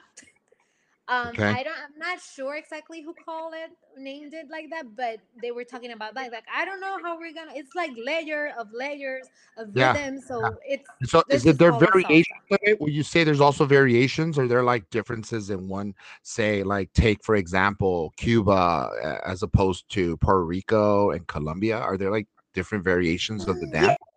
[1.09, 1.45] Um, Okay.
[1.45, 5.53] I don't, I'm not sure exactly who called it, named it like that, but they
[5.53, 6.33] were talking about that.
[6.33, 10.21] Like, I don't know how we're gonna, it's like layer of layers of Yeah, rhythm.
[10.21, 13.41] So it's, so This is it is there variations of it would you say there's
[13.41, 19.19] also variations or there like differences in one say like take for example cuba uh,
[19.27, 23.91] as opposed to puerto rico and colombia are there like different variations of the dance
[23.91, 24.16] in-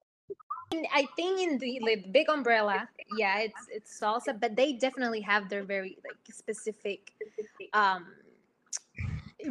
[0.71, 5.49] I think in the like, big umbrella, yeah, it's it's salsa, but they definitely have
[5.49, 7.11] their very like specific
[7.73, 8.05] um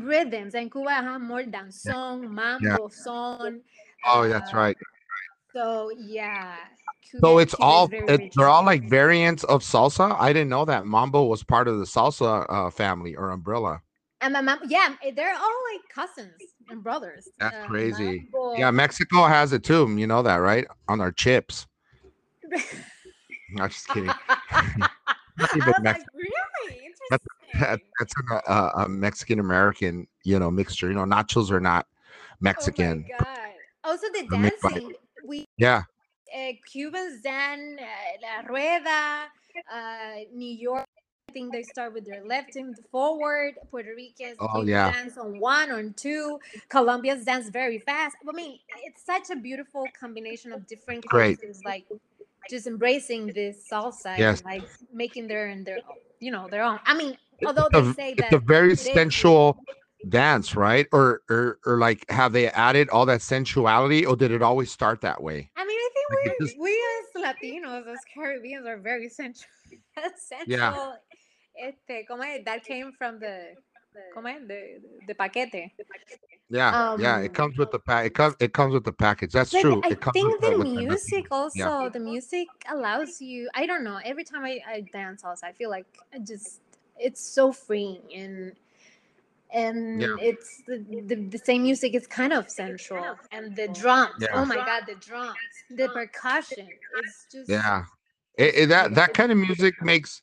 [0.00, 0.54] rhythms.
[0.54, 3.62] And Cuba have more danzón, mambo, son.
[4.06, 4.76] oh that's uh, right
[5.52, 6.56] So yeah.
[7.20, 10.84] so it's Cuba all it, they're all like variants of salsa i didn't know that
[10.86, 13.80] mambo was part of the salsa uh, family or umbrella
[14.20, 17.30] And my mom, yeah, eh, they're all like cousins and brothers.
[17.38, 18.26] That's Uh, crazy.
[18.56, 21.66] yeah mexico has it too you know that right on our chips
[23.58, 24.06] i'm just kidding
[24.50, 27.20] Not I even was Mex- like, really That-
[27.52, 27.90] interesting.
[28.00, 30.88] that's an, uh, a Mexican American, you know, mixture.
[30.88, 31.86] You know, nachos are not
[32.40, 33.04] Mexican.
[33.20, 33.34] Oh!
[33.84, 34.92] Also, the dancing.
[35.24, 35.82] We yeah,
[36.36, 37.84] uh, Cubans dance uh,
[38.22, 39.26] La Rueda,
[39.72, 40.86] uh, New York.
[41.28, 43.54] I think they start with their left and forward.
[43.70, 44.90] Puerto Ricans Oh, yeah.
[44.92, 46.38] dance on one or two.
[46.70, 48.16] Colombians dance very fast.
[48.26, 51.38] I mean, it's such a beautiful combination of different Great.
[51.38, 51.84] cultures, like
[52.48, 54.38] just embracing this salsa Yes.
[54.38, 55.80] and like making their and their
[56.18, 56.80] you know their own.
[56.86, 59.58] I mean, although it's they say it's that a very it is- sensual
[60.08, 60.86] dance, right?
[60.92, 65.02] Or, or or like have they added all that sensuality, or did it always start
[65.02, 65.50] that way?
[65.56, 66.84] I mean, I think Like, we we
[67.26, 69.46] as Latinos, as Caribbeans, are very sensual.
[70.16, 70.94] sensual.
[71.58, 72.44] Este, como es?
[72.44, 73.56] that came from the
[74.14, 74.46] ¿cómo es?
[74.46, 75.72] De, de paquete.
[76.50, 77.18] Yeah, yeah.
[77.18, 78.06] It Um, comes with the pack.
[78.06, 78.34] It comes.
[78.40, 79.32] It comes with the package.
[79.32, 79.82] That's like true.
[79.84, 81.68] I It comes think with the the, with the music yeah.
[81.70, 85.52] also the music allows you I don't know every time I, I dance also, I
[85.52, 86.60] feel like I just
[86.98, 88.52] it's so freeing and
[89.52, 90.16] and Yeah.
[90.20, 94.28] it's the, the, the same music is kind of sensual and the drums Yeah.
[94.34, 95.36] oh my god the drums
[95.70, 97.84] the percussion it's just Yeah.
[98.36, 100.22] It, it- that that kind of music makes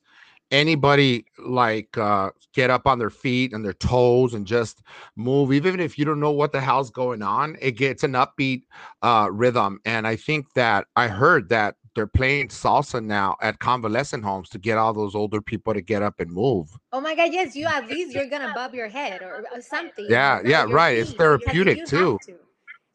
[0.51, 4.81] anybody like uh get up on their feet and their toes and just
[5.15, 8.63] move even if you don't know what the hell's going on it gets an upbeat
[9.01, 14.23] uh rhythm and i think that i heard that they're playing salsa now at convalescent
[14.23, 17.33] homes to get all those older people to get up and move oh my god
[17.33, 20.97] yes you at least you're gonna bob your head or, or something Yeah, yeah, right.
[20.97, 22.19] It's feet, because therapeutic, too.
[22.25, 22.31] to.
[22.31, 22.39] It's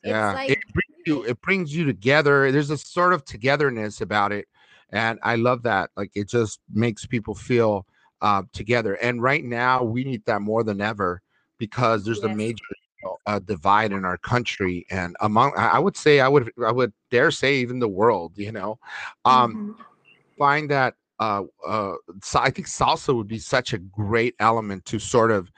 [0.04, 4.32] yeah like it brings you it brings you together there's a sort of togetherness about
[4.32, 4.46] it
[4.92, 7.86] and i love that like it just makes people feel
[8.22, 8.94] uh together.
[8.94, 11.22] And right now we need that more than ever
[11.58, 12.64] because there's a major
[13.26, 17.30] uh, divide in our country and among i would say i would i would dare
[17.30, 18.78] say even the world you know?
[19.24, 19.84] Um mhm.
[20.38, 24.98] find that uh uh so i think salsa would be such a great element to
[24.98, 25.50] sort of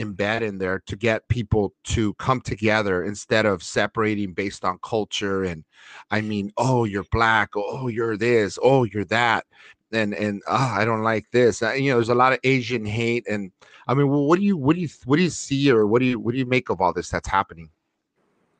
[0.00, 5.44] embed in there to get people to come together instead of separating based on culture
[5.44, 5.64] and
[6.10, 9.44] i mean oh you're black oh you're this oh you're that
[9.92, 12.84] and and oh, i don't like this Uh, you know there's a lot of asian
[12.84, 13.52] hate and
[13.86, 16.00] i mean well, what do you what do you what do you see or what
[16.00, 17.70] do you what do you make of all this that's happening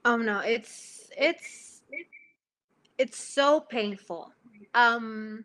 [0.05, 1.83] Oh no, it's it's
[2.99, 4.33] it's so painful.
[4.75, 5.45] Um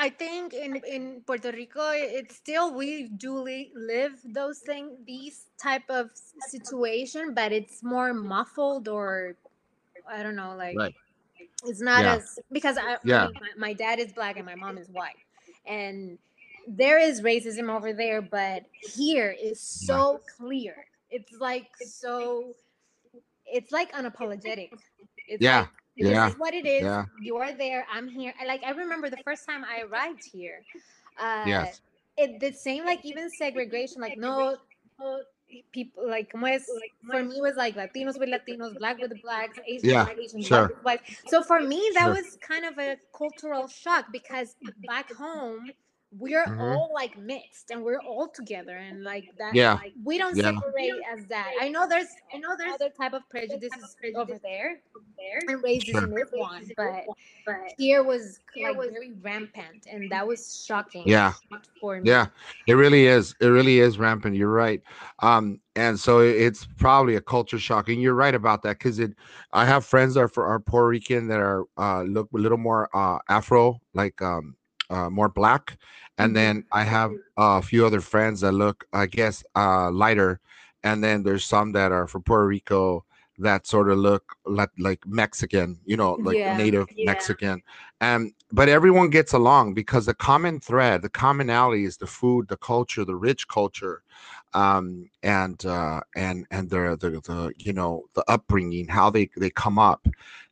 [0.00, 3.34] I think in in Puerto Rico it's still we do
[3.74, 6.10] live those things these type of
[6.48, 9.36] situation but it's more muffled or
[10.08, 10.94] I don't know like right.
[11.64, 12.16] it's not Yeah.
[12.16, 13.28] as because I, Yeah.
[13.40, 15.18] my, my dad is black and my mom is white.
[15.66, 16.18] And
[16.66, 20.86] there is racism over there but here is so clear.
[21.10, 22.54] It's like so
[23.46, 24.70] it's like unapologetic.
[25.28, 27.04] It's Yeah, like this yeah, is what it is yeah.
[27.20, 30.62] you are there i'm here like i remember the first time i arrived here
[31.18, 31.80] uh Yes.
[32.16, 34.56] it the same like even segregation like no
[35.72, 36.66] people like es,
[37.10, 40.46] for me it was like latinos with latinos black with blacks asians Yeah, with asians
[40.46, 40.68] sure.
[40.68, 42.14] black with white so for me that Sure.
[42.14, 45.70] was kind of a cultural shock because back home
[46.18, 46.60] we're Mhm.
[46.60, 49.74] all like mixed and we're all together and like that Yeah.
[49.74, 50.50] like, we don't Yeah.
[50.50, 54.80] separate as that i know there's i know there's other type of prejudices over there
[55.18, 57.04] there and racism is one but
[57.46, 61.32] but here was like very rampant and that was shocking Yeah.
[61.80, 62.26] for me Yeah,
[62.66, 63.34] it really is.
[63.40, 64.34] It really is rampant.
[64.36, 64.80] You're right.
[65.20, 67.88] Um, and so it's probably a culture shock.
[67.88, 69.12] And you're right about that because it.
[69.52, 72.58] I have friends that are for are Puerto Rican that are uh look a little
[72.58, 74.56] more uh Afro, like um
[74.90, 75.78] uh more black,
[76.18, 76.36] and Mhm.
[76.36, 80.40] then I have a few other friends that look, I guess, uh lighter,
[80.84, 83.04] and then there's some that are from Puerto Rico
[83.38, 87.06] that sort of look like like Mexican, you know, like Yeah, native yeah.
[87.06, 87.62] Mexican.
[88.00, 92.56] And but everyone gets along because the common thread, the commonality is the food, the
[92.56, 94.02] culture, the rich culture,
[94.54, 99.50] um, and uh, and and the, the the you know the upbringing, how they they
[99.50, 100.06] come up,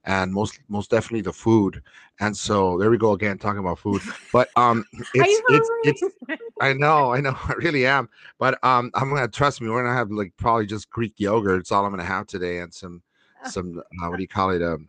[0.04, 1.82] and most most definitely the food.
[2.20, 4.02] And so there we go again talking about food.
[4.32, 4.84] But um,
[5.14, 6.14] it's it's it's
[6.60, 8.08] I know, I know, I really am.
[8.38, 9.68] But um, I'm gonna trust me.
[9.68, 11.60] We're gonna have like probably just Greek yogurt.
[11.60, 13.02] It's all I'm gonna have today, and some
[13.44, 14.62] some uh, what do you call it?
[14.62, 14.88] Um,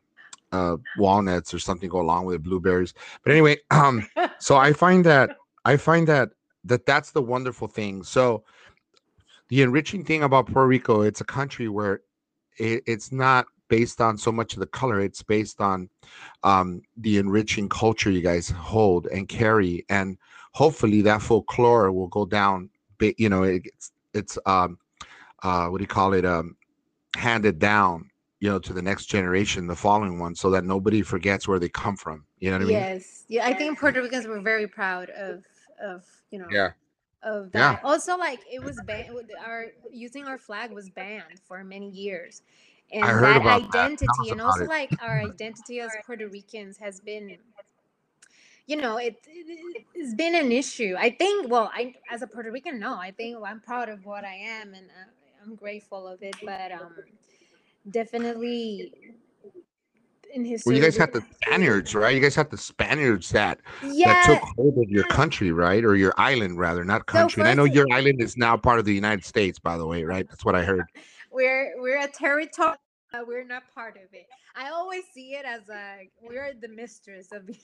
[0.51, 2.95] uh, walnuts or something go along with it, blueberries.
[3.23, 4.07] But anyway, um,
[4.39, 6.29] so I find that I find that
[6.65, 8.03] that that's the wonderful thing.
[8.03, 8.43] So
[9.49, 12.01] the enriching thing about Puerto Rico, it's a country where
[12.57, 14.99] it, it's not based on so much of the color.
[14.99, 15.89] It's based on
[16.43, 20.17] um, the enriching culture you guys hold and carry, and
[20.53, 22.69] hopefully that folklore will go down.
[23.01, 24.77] You know, it, it's it's um,
[25.43, 26.25] uh, what do you call it?
[26.25, 26.55] Um,
[27.15, 28.09] handed down.
[28.41, 31.67] You know, to the next generation, the following one, so that nobody forgets where they
[31.67, 32.25] come from.
[32.39, 32.73] You know what I mean?
[32.75, 35.43] yes yeah i think puerto ricans were very proud of
[35.83, 36.69] of you know Yeah.
[37.23, 37.75] Of Yeah.
[37.75, 42.41] that also like it was banned our using our flag was banned for many years
[42.91, 43.62] and that that.
[43.65, 44.69] Identity us and also it.
[44.69, 47.38] like our identity as puerto ricans has been
[48.67, 52.51] you know it, it has been an issue i think well i as a puerto
[52.51, 55.10] rican no i think i'm proud of what i am and uh,
[55.43, 56.93] i'm grateful of it but um
[57.89, 58.93] definitely
[60.33, 62.13] in history Well, you guys had the Spaniards, right?
[62.15, 65.83] You guys had the Spaniards that yeah that took hold of your country, right?
[65.83, 67.41] Or your island, rather, not country.
[67.41, 70.03] and I know your island is now part of the United States, by the way,
[70.03, 70.27] right?
[70.27, 70.87] That's what I heard.
[71.31, 72.75] we're we're a territory
[73.13, 77.31] uh, we're not part of it i always see it as a we're the mistress
[77.31, 77.57] of the,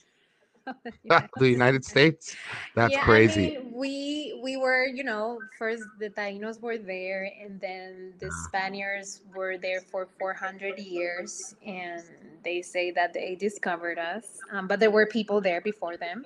[1.36, 2.36] the United States.
[2.74, 3.20] That's Yeah, I crazy.
[3.20, 8.48] mean, we we were you know first the Tainos were there and then the Uh-huh.
[8.48, 12.04] Spaniards were there for 400 years and
[12.46, 16.24] they say that they discovered us um, but there were people there before them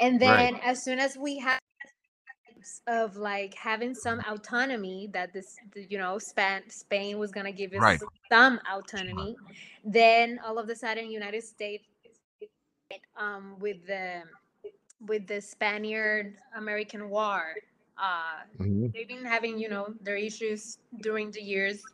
[0.00, 0.50] and Right.
[0.50, 1.58] then as soon as we had
[2.88, 7.98] of like having some autonomy that this you know Span- Spain was gonna give us
[7.98, 8.00] Right.
[8.32, 9.36] some autonomy
[9.84, 11.84] then all of a sudden United States
[13.16, 14.22] um, with the
[15.06, 17.56] with the Spaniard American War.
[17.98, 18.92] Uh, Mhm.
[18.94, 21.92] they've been having, you know, their issues during the years,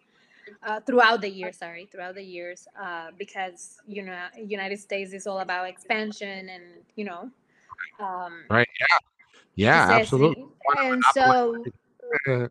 [0.62, 1.56] uh, throughout the years.
[1.56, 6.62] Sorry, throughout the years, uh, because you know, United States is all about expansion and
[6.96, 7.30] you know,
[8.00, 8.68] um, Right.
[8.80, 8.98] Yeah.
[9.56, 9.98] Yeah.
[10.00, 10.46] Absolutely.
[10.78, 11.64] And so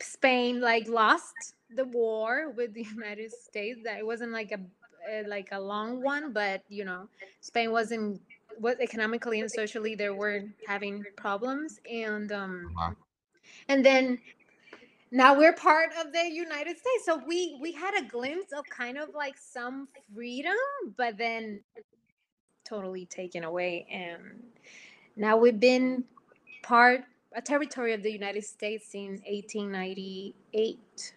[0.00, 3.80] Spain like lost the war with the United States.
[3.84, 4.60] That it wasn't like a
[5.08, 7.08] uh, like a long one, but you know,
[7.40, 8.20] Spain wasn't
[8.58, 12.96] was economically and socially they were having problems, and um, Wow.
[13.68, 14.18] and then
[15.10, 17.04] now we're part of the United States.
[17.04, 20.54] So we we had a glimpse of kind of like some freedom,
[20.96, 21.60] but then
[22.64, 24.42] totally taken away, and
[25.16, 26.04] now we've been
[26.62, 31.12] part a territory of the United States in 1898.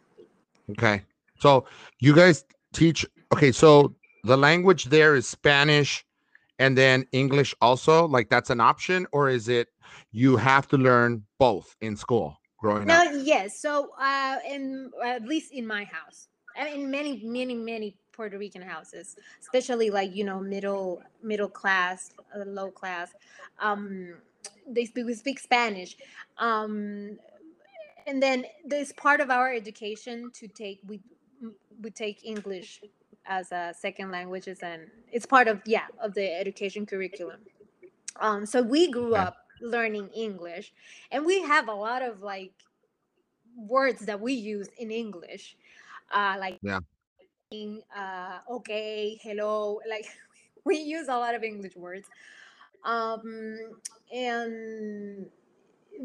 [0.71, 1.01] Okay.
[1.39, 1.65] So
[1.99, 6.05] you guys teach okay, so the language there is Spanish
[6.59, 8.07] and then English also?
[8.07, 9.69] Like that's an option or is it
[10.11, 13.07] you have to learn both in school growing Now, up?
[13.11, 18.37] yes, so uh, in at least in my house, and in many, many, many Puerto
[18.37, 23.11] Rican houses, especially like you know middle middle class, uh, low class,
[23.59, 24.15] um,
[24.67, 25.97] they speak we speak Spanish,
[26.37, 27.17] um,
[28.07, 31.01] and then there's part of our education to take we
[31.81, 32.81] we take English
[33.25, 37.39] as a second language as and it's part of yeah of the education curriculum.
[38.19, 40.73] Um, so we grew up learning English,
[41.11, 42.53] and we have a lot of like
[43.55, 45.55] words that we use in English,
[46.11, 46.79] uh, like Yeah.
[47.95, 50.05] uh, okay, hello, like
[50.65, 52.09] we use a lot of English words,
[52.83, 53.81] um,
[54.13, 55.29] and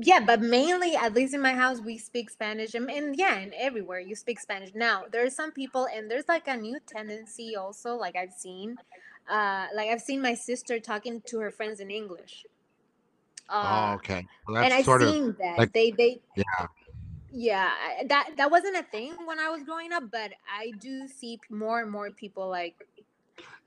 [0.03, 3.55] yeah, but mainly, at least in my house, we speak Spanish, and, and yeah, and
[3.55, 4.75] everywhere you speak Spanish.
[4.75, 8.79] Now there are some people, and there's like a new tendency also, like I've seen,
[9.29, 12.47] uh, like I've seen my sister talking to her friends in English.
[13.49, 14.27] Oh, Uh, okay.
[14.49, 16.67] Well, and I've seen that like- they they yeah.
[17.31, 17.71] yeah
[18.09, 21.83] that that wasn't a thing when I was growing up, but I do see more
[21.83, 22.87] and more people like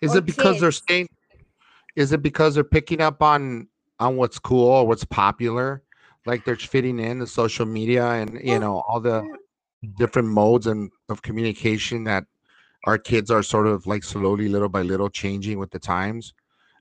[0.01, 0.77] Is it because they're kids.
[0.83, 1.09] staying
[1.95, 3.67] is it because they're picking up on
[3.99, 5.83] on what's cool or what's popular?
[6.25, 9.25] Like they're fitting in the social media and you know all the
[9.97, 12.25] different modes and of communication that
[12.85, 16.33] our kids are sort of like slowly little by little changing with the times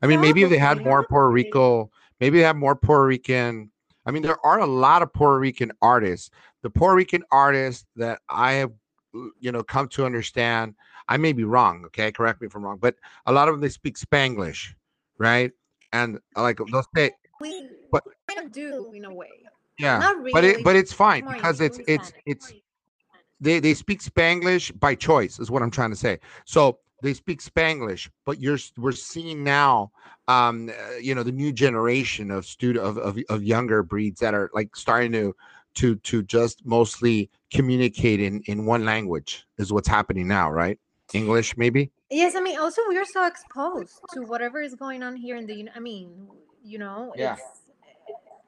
[0.03, 3.71] i mean maybe if they had more puerto rico maybe they have more puerto rican
[4.07, 6.31] i mean there are a lot of puerto rican artists
[6.63, 8.73] the puerto rican artists that i have
[9.41, 10.75] you know come to understand
[11.09, 12.95] i may be wrong okay correct me if i'm wrong but
[13.27, 14.75] a lot of them they speak spanglish
[15.19, 15.53] right
[15.93, 19.29] and uh, like they'll say we But- kind of do in a way.
[19.79, 20.33] yeah Not really.
[20.33, 22.53] but it but it's fine more because it's it's it's
[23.41, 26.19] they they speak Spanglish by choice is what I'm trying to say.
[26.47, 29.93] So they speak Spanglish, but you're we're seeing now,
[30.27, 34.35] um, uh, you know, the new generation of student of, of of younger breeds that
[34.35, 35.35] are like starting to
[35.75, 40.79] to to just mostly communicate in in one language is what's happening now, right?
[41.15, 41.91] English, maybe.
[42.11, 45.47] Yes, I mean, also we are so exposed to whatever is going on here in
[45.47, 45.69] the.
[45.75, 46.29] I mean,
[46.65, 47.35] you know, Yeah.
[47.35, 47.63] it's,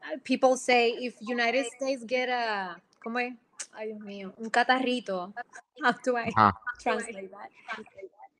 [0.02, 3.34] uh, people say if United States get a, ¿cómo es?
[3.72, 5.32] Ay, Dios mío, un catarrito.
[5.82, 6.50] How do I Uh-huh.
[6.80, 7.50] translate that?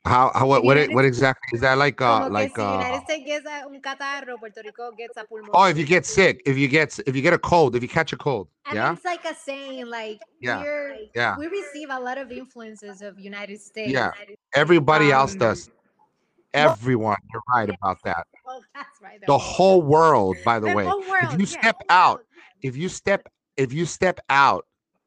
[0.05, 3.27] How how what what, what exactly is that like uh like si uh United States
[3.27, 5.51] gets a, un catarro, Puerto Rico gets a pulmón.
[5.53, 7.89] oh if you get sick if you get if you get a cold if you
[7.89, 11.37] catch a cold I yeah mean, it's like a saying, like Yeah, we're yeah.
[11.37, 13.91] we receive a lot of influences of United States.
[13.93, 14.13] Yeah.
[14.55, 19.21] everybody else Um, does well- everyone you're right about that Well, that's right.
[19.27, 21.45] the whole world by the the way world, you yeah.
[21.61, 22.25] step out
[22.63, 23.27] if you step
[23.59, 24.65] if you step out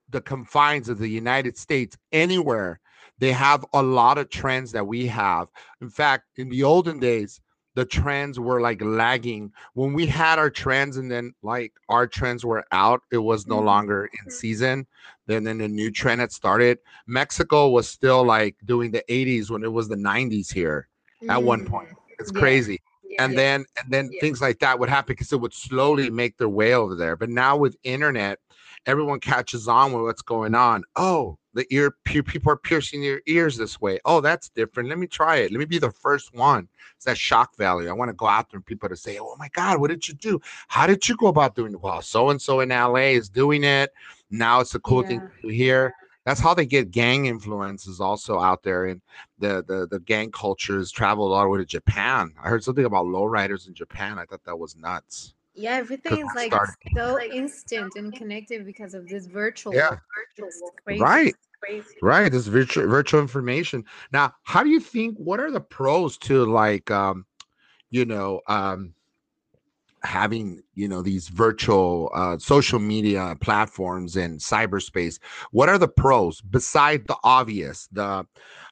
[0.09, 2.80] the confines of the united states anywhere
[3.21, 5.47] they have a lot of trends that we have.
[5.81, 7.41] In fact in the olden days
[7.75, 9.53] the trends were like lagging.
[9.75, 13.61] When we had our trends and then like our trends were out it was no
[13.61, 13.65] Mhm.
[13.65, 14.87] longer in season.
[15.27, 16.79] Then then the new trend had started.
[17.07, 20.89] Mexico was still like doing the 80s when it was the 90s here
[21.29, 21.89] at one point.
[21.89, 22.39] Mm, it's yeah.
[22.39, 22.81] crazy.
[23.19, 26.49] And then and then things like that would happen because it would slowly make their
[26.49, 27.15] way over there.
[27.15, 28.39] But now with internet
[28.87, 30.83] everyone catches on with what's going on.
[30.95, 33.99] Oh the ear people are piercing their ears this way.
[34.05, 34.89] Oh that's different.
[34.89, 35.51] Let me try it.
[35.51, 36.67] Let me be the first one.
[36.95, 37.89] It's that shock value.
[37.89, 40.07] I want to go out there and people to say oh my god what did
[40.07, 40.39] you do?
[40.67, 41.81] How did you go about doing it?
[41.81, 43.91] Well so and so in la is doing it.
[44.29, 45.07] Now it's a cool yeah.
[45.09, 45.93] thing to hear.
[46.25, 49.01] That's how they get gang influences also out there and
[49.39, 52.33] the the the gang cultures traveled all the way to japan.
[52.41, 54.19] I heard something about lowriders in japan.
[54.19, 56.53] I thought that was nuts yeah everything is like
[56.95, 59.97] so instant and connected because of this virtual yeah.
[60.99, 61.35] right.
[61.61, 61.85] Crazy.
[62.01, 63.85] right this virtual virtual information.
[64.11, 67.25] Now how do you think what are the pros to like um
[67.91, 68.95] you know um
[70.01, 75.19] having you know these virtual uh, social media platforms and cyberspace?
[75.51, 78.25] What are the pros beside the obvious the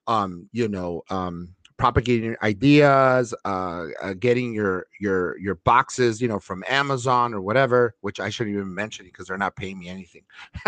[0.08, 6.40] um you know um propagating ideas uh, uh, getting your your your boxes you know
[6.40, 10.24] from amazon or whatever which i shouldn't even mention because they're not paying me anything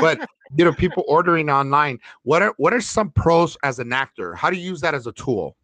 [0.00, 4.34] but you know people ordering online what are what are some pros as an actor
[4.34, 5.54] how do you use that as a tool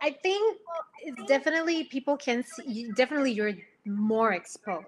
[0.00, 0.58] I think
[1.02, 2.90] it's definitely people can see.
[2.94, 4.86] Definitely, you're more exposed.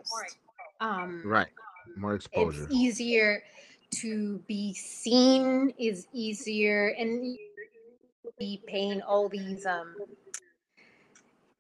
[0.81, 1.49] Um, right,
[1.97, 2.65] more exposure.
[2.65, 3.43] It's easier
[3.97, 5.73] to be seen.
[5.79, 7.37] Is easier, and
[8.39, 9.95] be paying all these um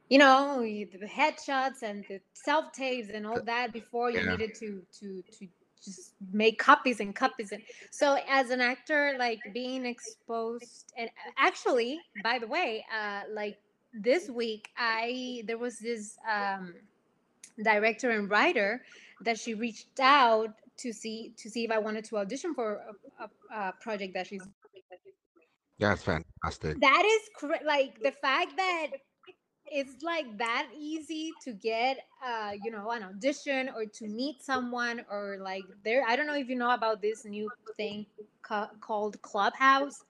[0.09, 4.31] you know the headshots and the self tapes and all that before you yeah.
[4.31, 5.47] needed to to to
[5.85, 12.01] just make copies and copies and so as an actor like being exposed and actually
[12.23, 13.59] by the way uh like
[13.95, 16.75] this week i there was this um
[17.63, 18.83] director and writer
[19.21, 22.81] that she reached out to see to see if i wanted to audition for
[23.21, 24.47] a, a, a project that she's
[25.79, 26.79] yeah it's fantastic.
[26.81, 28.89] That is cr- like the fact that
[29.67, 35.05] it's like that easy to get uh you know an audition or to meet someone
[35.11, 38.07] or like there i don't know if you know about this new thing
[38.43, 40.05] ca- called clubhouse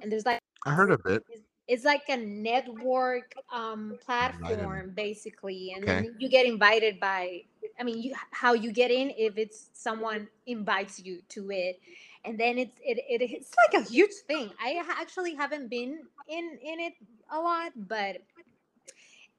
[0.00, 1.22] and there's like i heard of it.
[1.68, 6.04] it's like a network um platform basically and okay.
[6.04, 7.40] then you get invited by
[7.78, 11.78] i mean you how you get in if it's someone invites you to it
[12.26, 16.58] and then it's it, it it's like a huge thing i actually haven't been in
[16.62, 16.94] in it
[17.30, 18.18] a lot but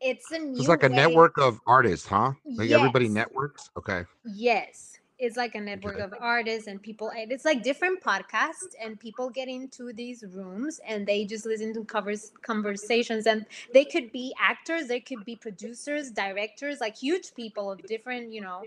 [0.02, 0.60] it's a new.
[0.60, 2.34] It's like a network of artists, huh?
[2.46, 2.78] Like yes.
[2.78, 3.70] everybody networks.
[3.78, 4.06] Okay.
[4.26, 6.04] Yes, it's like a network okay.
[6.04, 7.10] of artists and people.
[7.10, 11.74] And it's like different podcasts, and people get into these rooms and they just listen
[11.74, 17.34] to covers conversations, and they could be actors, they could be producers, directors, like huge
[17.36, 18.64] people of different, you know.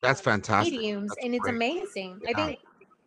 [0.00, 0.74] That's fantastic.
[0.74, 2.20] Mediums, That's and it's amazing.
[2.22, 2.30] Yeah.
[2.30, 2.58] I think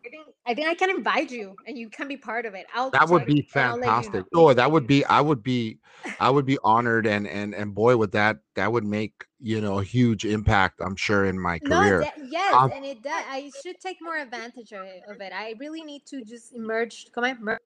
[0.04, 2.66] I think I think I can invite you and you can be part of it.
[2.74, 4.14] I'll that would be fantastic.
[4.14, 4.50] You know.
[4.50, 5.80] Oh, that would be I would be
[6.20, 9.80] I would be honored and and and boy would that that would make you know
[9.80, 12.02] a huge impact I'm sure in my career.
[12.02, 13.24] No, yes, um, and it does.
[13.30, 15.34] I should take more advantage of it.
[15.34, 17.60] I really need to just emerge come on, emerge,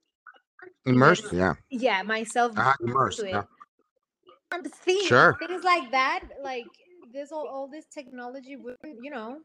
[0.86, 1.53] immerse, yeah.
[1.69, 3.43] Yeah, myself uh, immerse, yeah.
[4.83, 5.38] Things, sure.
[5.39, 6.65] things like that, like
[7.11, 9.39] this all, all this technology would you know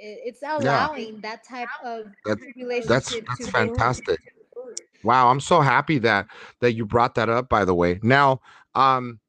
[0.00, 1.20] it's allowing yeah.
[1.22, 4.18] that type of that's, relationship that's that's fantastic.
[5.02, 6.26] wow i'm so happy that
[6.60, 7.98] that you brought that up by the way.
[8.02, 8.40] Now
[8.74, 9.20] um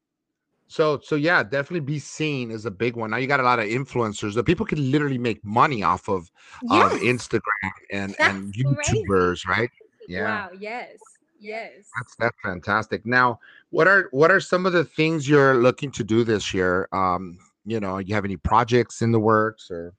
[0.68, 3.10] so so yeah definitely be seen is a big one.
[3.10, 6.30] Now you got a lot of influencers that people can literally make money off of
[6.62, 6.92] yes.
[7.02, 7.42] instagram
[7.90, 9.70] and that's and youtubers right?
[10.08, 10.46] Yeah.
[10.46, 10.96] Wow yes
[11.38, 11.90] yes.
[11.98, 13.04] That's that's fantastic.
[13.04, 16.88] Now what are what are some of the things you're looking to do this year?
[16.92, 19.92] Um you know you have any projects in the works or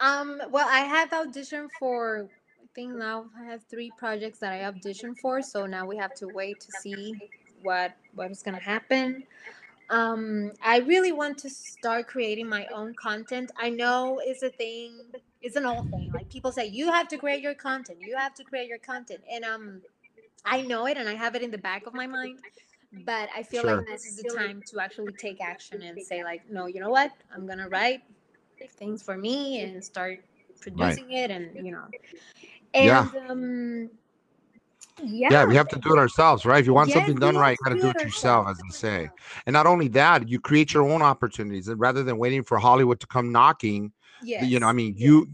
[0.00, 2.28] um, well, I have auditioned for.
[2.62, 5.42] I think now I have three projects that I auditioned for.
[5.42, 7.14] So now we have to wait to see
[7.62, 9.24] what what is gonna happen.
[9.90, 13.50] Um, I really want to start creating my own content.
[13.58, 15.00] I know it's a thing.
[15.40, 16.10] It's an old thing.
[16.12, 17.98] Like people say, you have to create your content.
[18.00, 19.80] You have to create your content, and um,
[20.44, 22.38] I know it, and I have it in the back of my mind.
[23.04, 23.76] But I feel sure.
[23.76, 26.90] like this is the time to actually take action and say, like, no, you know
[26.90, 27.12] what?
[27.34, 28.02] I'm gonna write
[28.66, 30.20] things for me and start
[30.60, 31.16] producing right.
[31.16, 31.84] it and you know
[32.74, 33.08] and yeah.
[33.28, 33.90] um
[35.04, 35.28] yeah.
[35.30, 36.58] yeah, we have to do it ourselves, right?
[36.58, 38.70] If you want yes, something done right, you got to do it yourself, as they
[38.70, 39.10] say.
[39.46, 42.98] And not only that, you create your own opportunities, and rather than waiting for Hollywood
[43.00, 43.92] to come knocking,
[44.22, 44.44] yes.
[44.44, 45.28] you know, I mean, you,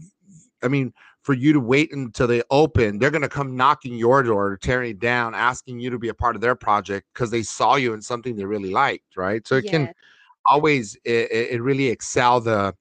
[0.61, 4.21] I mean, for you to wait until they open, they're going to come knocking your
[4.21, 7.41] door, tearing it down, asking you to be a part of their project because they
[7.41, 9.47] saw you in something they really liked, right?
[9.47, 9.71] So it yes.
[9.71, 9.93] can
[10.45, 12.75] always, it, it really excel the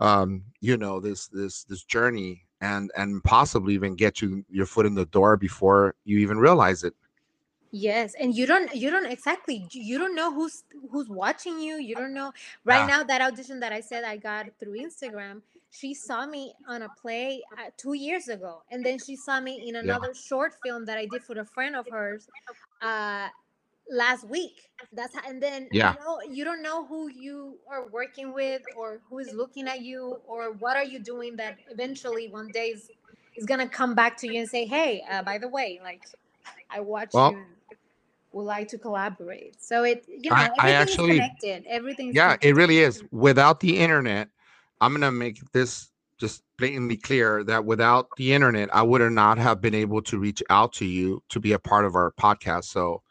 [0.00, 4.86] um, you know this this this journey and and possibly even get you your foot
[4.86, 6.94] in the door before you even realize it
[7.72, 11.76] Yes, and you don't you don't exactly you don't know who's who's watching you.
[11.76, 12.32] You don't know
[12.64, 12.86] right Yeah.
[12.86, 15.42] now that audition that I said I got through Instagram.
[15.70, 19.68] She saw me on a play uh, two years ago, and then she saw me
[19.68, 22.28] in another short film that I did for a friend of hers
[22.80, 23.28] uh,
[23.90, 24.68] last week.
[24.92, 25.94] That's how, and then Yeah.
[25.94, 29.80] you know you don't know who you are working with or who is looking at
[29.80, 32.90] you or what are you doing that eventually one day is,
[33.36, 36.02] is gonna come back to you and say, hey, uh, by the way, like
[36.70, 37.44] I watched Well- you.
[38.32, 39.62] Would like to collaborate.
[39.62, 41.64] So it, you know, I- I actually- connected.
[41.66, 42.12] Everything.
[42.12, 43.02] Yeah, it really is.
[43.10, 44.28] Without the internet,
[44.82, 49.62] I'm gonna make this just blatantly clear that without the internet, I would not have
[49.62, 52.64] been able to reach out to you to be a part of our podcast.
[52.64, 53.02] So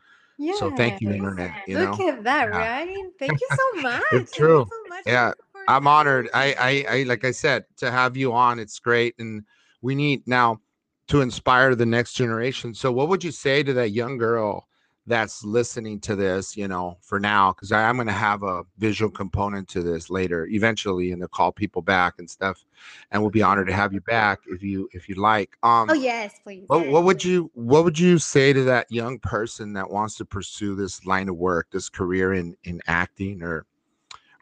[0.51, 2.09] so thank you, internet, you Look know?
[2.09, 2.57] at that, Yeah.
[2.57, 3.03] right?
[3.19, 4.03] Thank you so much.
[4.11, 4.65] Thank you true.
[4.69, 5.31] so much Yeah,
[5.67, 6.29] I'm honored.
[6.33, 9.43] I, I, I, like I said, to have you on, it's great, and
[9.81, 10.59] we need now
[11.07, 12.73] to inspire the next generation.
[12.73, 14.67] So, what would you say to that young girl
[15.07, 16.55] that's listening to this?
[16.55, 20.47] You know, for now, because I'm going to have a visual component to this later,
[20.47, 22.63] eventually, and to call people back and stuff.
[23.11, 25.57] And we'll be honored to have you back if you if you like.
[25.63, 26.65] Um, Oh yes, please.
[26.67, 30.25] what, what would you what would you say to that young person that wants to
[30.25, 33.65] pursue this line of work, this career in in acting or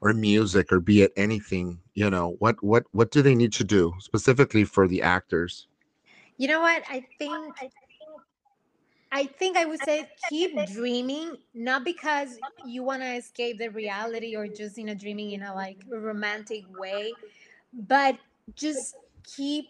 [0.02, 1.80] or music or be it anything?
[1.94, 5.68] You know, what what what do they need to do specifically for the actors?
[6.38, 6.84] You know what?
[6.90, 7.54] I think
[9.16, 14.36] I think I would say keep dreaming, not because you want to escape the reality
[14.36, 17.20] or just in a dreaming in a like romantic way,
[17.74, 18.18] but
[18.56, 19.68] just keep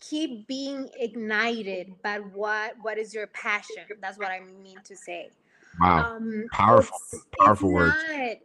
[0.00, 3.84] keep being ignited by what what is your passion.
[4.00, 5.32] That's what I mean to say.
[5.80, 8.04] Wow, Um, powerful, it's- powerful it's words.
[8.08, 8.38] not-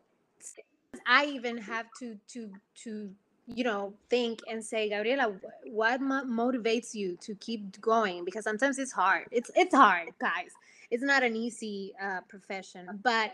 [1.05, 3.15] I even have to to to
[3.55, 5.33] you know think and say, Gabriela,
[5.65, 8.25] what mo- motivates you to keep going?
[8.25, 9.25] Because sometimes it's hard.
[9.31, 10.55] It's it's hard, guys.
[10.91, 13.31] It's not an easy uh, profession, but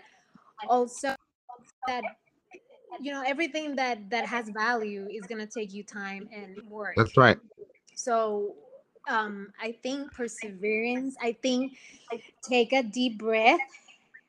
[0.67, 1.15] also
[1.87, 2.03] that
[2.99, 6.95] you know everything that that has value is gonna take you time and work.
[6.95, 7.37] that's right.
[7.95, 8.55] So
[9.07, 11.15] um, I think perseverance.
[11.21, 11.73] I think
[12.41, 13.59] take a deep breath.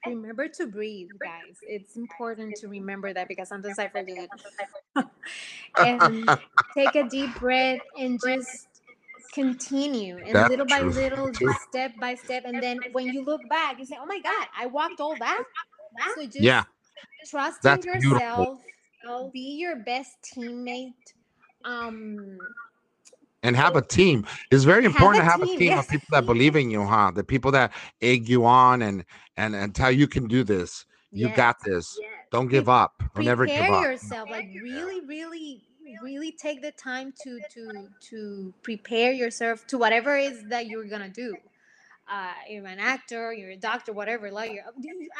[0.07, 1.59] Remember to breathe, guys.
[1.63, 4.31] It's important to remember that because sometimes I forget.
[5.77, 6.37] and
[6.75, 8.69] take a deep breath and just
[9.33, 10.93] continue and That's little by true.
[10.95, 12.45] little, just step by step.
[12.47, 15.45] And then when you look back, you say, "Oh my God, I walked all that."
[16.15, 16.65] So just Yeah,
[17.29, 18.23] trust That's in beautiful.
[18.23, 18.61] yourself.
[19.33, 21.13] Be your best teammate.
[21.65, 22.39] Um,
[23.47, 24.27] and have a team.
[24.51, 25.85] It's very Have important to have team, a team yes.
[25.85, 27.13] of people that believe in you, huh?
[27.15, 27.73] The people that
[28.03, 29.05] egg you on and
[29.37, 30.85] and and tell you can do this.
[31.13, 31.37] You yes.
[31.37, 31.97] got this.
[32.01, 32.11] Yes.
[32.33, 33.03] Don't give up.
[33.15, 33.83] Or never give prepare up.
[33.85, 35.63] yourself like really really
[36.03, 40.89] really take the time to to to prepare yourself to whatever it is that you're
[40.89, 41.35] gonna do
[42.11, 44.51] uh you're an actor you're a doctor whatever like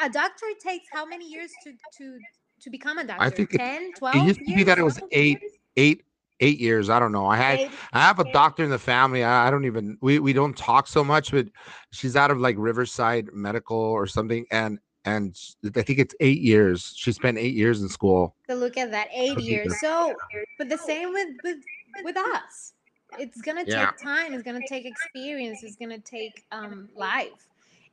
[0.03, 2.19] a doctor takes how many years to to
[2.61, 4.83] to become a doctor I think it- 10 12 It used to be that it
[4.83, 5.39] was eight,
[5.77, 6.03] eight,
[6.41, 6.89] eight years.
[6.91, 7.27] I don't know.
[7.27, 7.61] I had
[7.93, 9.23] I have a doctor in the family.
[9.23, 11.47] I, I don't even we we don't talk so much, but
[11.91, 15.39] she's out of like Riverside Medical or something, and and
[15.77, 16.93] I think it's eight years.
[16.97, 18.35] She spent eight years in school.
[18.49, 19.77] So look at that, eight years.
[19.79, 20.23] So,
[20.59, 21.59] but the same with with
[22.03, 22.75] with us.
[23.19, 23.93] It's gonna take Yeah.
[23.97, 24.35] time.
[24.35, 25.63] It's gonna take experience.
[25.63, 27.49] It's gonna take um life,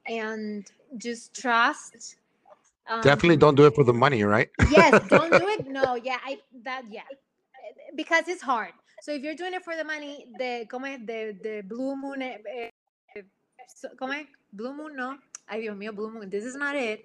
[0.08, 2.18] and just trust.
[2.88, 4.50] Um, Definitely don't do it for the money, right?
[4.60, 5.68] Yes, don't do it.
[5.68, 7.04] No, yeah, I that yeah,
[7.96, 8.74] because it's hard.
[9.02, 12.22] So if you're doing it for the money, the como es the the blue moon,
[12.22, 12.38] eh,
[13.16, 13.24] eh,
[13.68, 14.14] so- como
[14.52, 15.18] blue moon no.
[15.48, 16.30] Ay Dios mío, blue moon.
[16.30, 17.04] This is not it.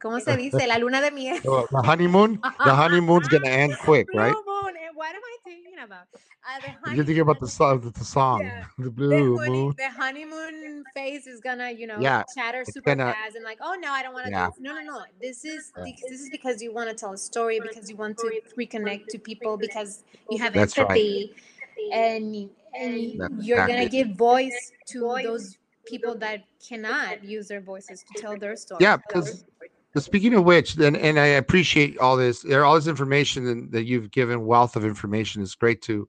[0.00, 0.66] ¿Cómo se dice?
[0.66, 1.40] La luna de miel.
[1.46, 4.32] Oh, the honeymoon, the honeymoon's gonna end quick, right?
[4.32, 4.74] Blue moon.
[4.94, 6.06] What am I thinking about?
[6.42, 8.64] Uh, You're thinking about the song, the, the song, Yeah.
[8.78, 9.74] the the, blue honey- moon.
[9.76, 13.58] the honeymoon phase is gonna, you know, Yeah, chatter it's super gonna- fast and like,
[13.60, 14.48] oh no, I don't want to Yeah.
[14.58, 15.02] No, no, no.
[15.20, 15.84] This is Yeah.
[16.08, 19.18] this is because you want to tell a story, because you want to reconnect to
[19.18, 20.84] people, because you have That's right.
[20.84, 21.34] empathy,
[21.92, 28.02] and and That's you're gonna give voice to those people that cannot use their voices
[28.14, 28.78] to tell their story.
[28.80, 29.44] Yeah, because
[29.92, 33.72] But speaking of which, then and I appreciate all this, there all this information and
[33.72, 36.08] that you've given wealth of information is great to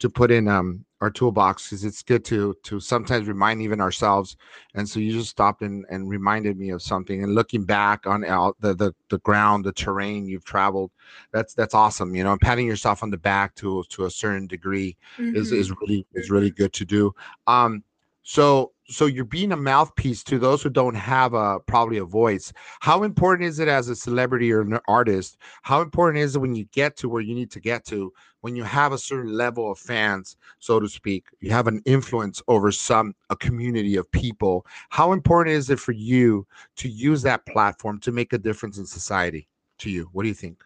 [0.00, 4.36] to put in um our toolbox because it's good to to sometimes remind even ourselves.
[4.74, 7.22] And so you just stopped and, and reminded me of something.
[7.22, 10.90] And looking back on out the, the the ground, the terrain you've traveled,
[11.32, 12.14] that's that's awesome.
[12.14, 15.56] You know, and patting yourself on the back to to a certain degree is Mhm.
[15.58, 17.14] is really is really good to do.
[17.46, 17.82] Um,
[18.22, 22.52] So so you're being a mouthpiece to those who don't have a probably a voice.
[22.80, 25.38] How important is it as a celebrity or an artist?
[25.62, 28.56] How important is it when you get to where you need to get to when
[28.56, 32.72] you have a certain level of fans, so to speak, you have an influence over
[32.72, 34.66] some a community of people.
[34.88, 36.46] How important is it for you
[36.76, 39.48] to use that platform to make a difference in society?
[39.78, 40.62] To you, what do you think?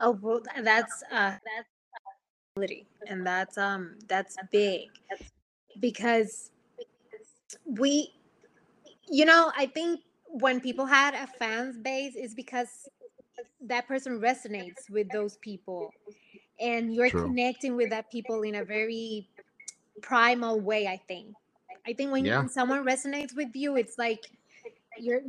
[0.00, 1.68] Oh, well, that's uh, that's
[2.56, 4.88] ability, and that's um that's big
[5.78, 6.50] because
[7.64, 8.12] we,
[9.10, 12.88] you know, I think when people had a fans base is because
[13.62, 15.92] that person resonates with those people
[16.60, 17.22] and you're True.
[17.22, 19.28] connecting with that people in a very
[20.02, 21.34] primal way i think
[21.86, 22.38] i think when, Yeah.
[22.38, 24.30] when someone resonates with you it's like
[24.98, 25.22] you're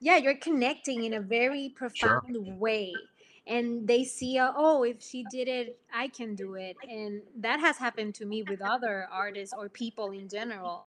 [0.00, 2.20] yeah you're connecting in a very Sure.
[2.20, 3.09] profound way
[3.50, 7.60] and they see uh, oh if she did it i can do it and that
[7.60, 10.88] has happened to me with other artists or people in general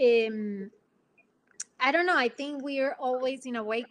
[0.00, 0.70] um
[1.80, 3.86] i don't know i think we're always in a way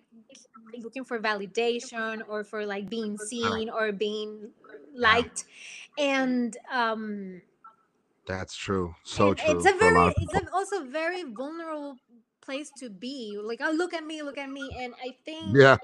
[0.77, 4.51] looking for validation or for like being seen or being
[4.93, 5.45] liked
[5.97, 7.41] and um
[8.25, 8.95] That's true.
[9.03, 9.63] So true.
[9.63, 11.97] it's a a very of it's a, also very vulnerable
[12.41, 15.77] place to be like oh look at me look at me and i think Yeah.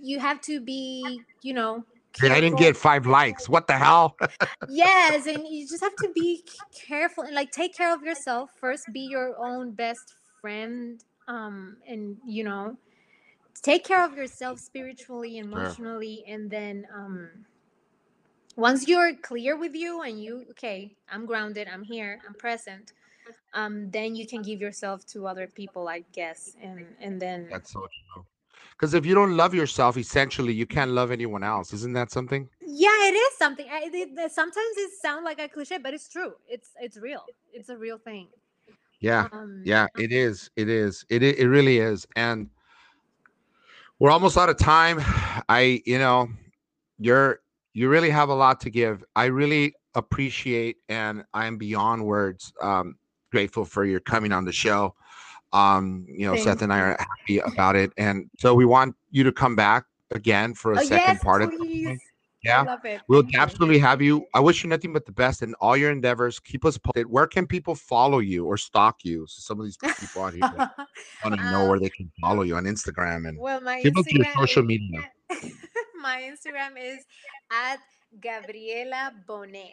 [0.00, 1.84] You have to be you know
[2.20, 3.48] Hey, I didn't get five likes.
[3.48, 4.16] What the hell?
[4.68, 6.42] yes and you just have to be
[6.86, 12.16] careful and like take care of yourself first be your own best friend um and
[12.26, 12.76] you know
[13.62, 17.28] take care of yourself spiritually emotionally and then um
[18.56, 22.92] once you're clear with you and you okay i'm grounded i'm here i'm present
[23.54, 27.72] um then you can give yourself to other people i guess and and then That's
[27.72, 27.80] so
[28.14, 28.24] true.
[28.78, 31.72] Because if you don't love yourself, essentially, you can't love anyone else.
[31.72, 32.48] Isn't that something?
[32.70, 36.34] yeah it is something I, it, sometimes it sounds like a cliche but it's true
[36.48, 38.28] it's it's real it's a real thing
[39.00, 39.28] Yeah.
[39.32, 40.50] um Yeah, it is.
[40.56, 41.04] It is.
[41.08, 42.06] It it really is.
[42.16, 42.48] And
[43.98, 45.00] we're almost out of time.
[45.48, 46.28] I, you know,
[46.98, 47.40] you're
[47.74, 49.04] you really have a lot to give.
[49.16, 52.96] I really appreciate and I'm beyond words um
[53.32, 54.94] grateful for your coming on the show.
[55.52, 57.92] Um, you know, Thank Seth and I are happy about it.
[57.96, 61.42] And so we want you to come back again for a oh, second yes, part
[61.42, 61.58] of it.
[61.58, 62.00] please.
[62.44, 62.62] Yeah.
[62.62, 63.00] Love it.
[63.08, 63.40] We'll Thank you.
[63.40, 64.24] absolutely have you.
[64.32, 66.38] I wish you nothing but the best in all your endeavors.
[66.38, 67.06] Keep us posted.
[67.10, 69.26] Where can people follow you or stalk you?
[69.26, 70.70] So some of these people out here
[71.24, 73.96] want to know Um, where they can follow you on Instagram and Well, my give
[73.96, 75.10] us your Instagram social is- media.
[76.00, 77.04] my Instagram is
[77.50, 77.80] at
[78.20, 79.72] Gabriela Bonet.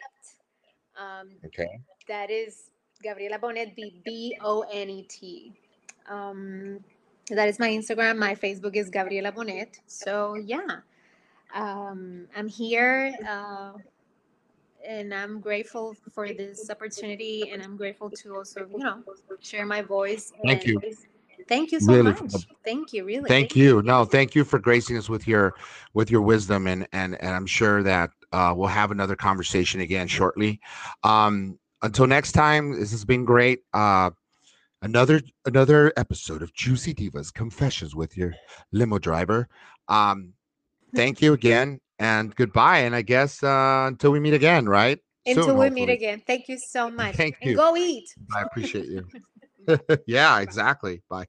[0.98, 1.68] Um, Okay.
[2.08, 2.70] that is
[3.02, 5.52] Gabriela Bonet, B B O N E T.
[6.08, 6.80] Um,
[7.30, 8.18] that is my Instagram.
[8.18, 9.78] My Facebook is Gabriela Bonet.
[9.86, 10.80] So yeah,
[11.54, 13.72] um, I'm here, uh,
[14.86, 19.02] and I'm grateful for this opportunity, and I'm grateful to also, you know,
[19.40, 20.32] share my voice.
[20.44, 20.80] Thank you.
[21.48, 22.48] Thank you so Really, much.
[22.64, 23.04] Thank you.
[23.04, 23.28] Really.
[23.28, 23.82] Thank you.
[23.82, 25.54] No, thank you for gracing us with your
[25.94, 30.08] with your wisdom and and and I'm sure that uh, we'll have another conversation again
[30.08, 30.60] shortly.
[31.04, 33.60] Um, until next time, this has been great.
[33.72, 34.10] Uh,
[34.82, 38.34] another another episode of Juicy Divas Confessions with your
[38.72, 39.48] limo driver.
[39.88, 40.34] Um,
[40.94, 42.78] thank you again and goodbye.
[42.78, 44.98] And I guess uh, until we meet again, right?
[45.26, 46.22] Until Soon, we meet again.
[46.26, 47.16] Thank you so much.
[47.16, 47.56] Thank and you.
[47.56, 48.08] go eat.
[48.34, 49.06] I appreciate you.
[50.06, 51.02] yeah, exactly.
[51.08, 51.26] Bye.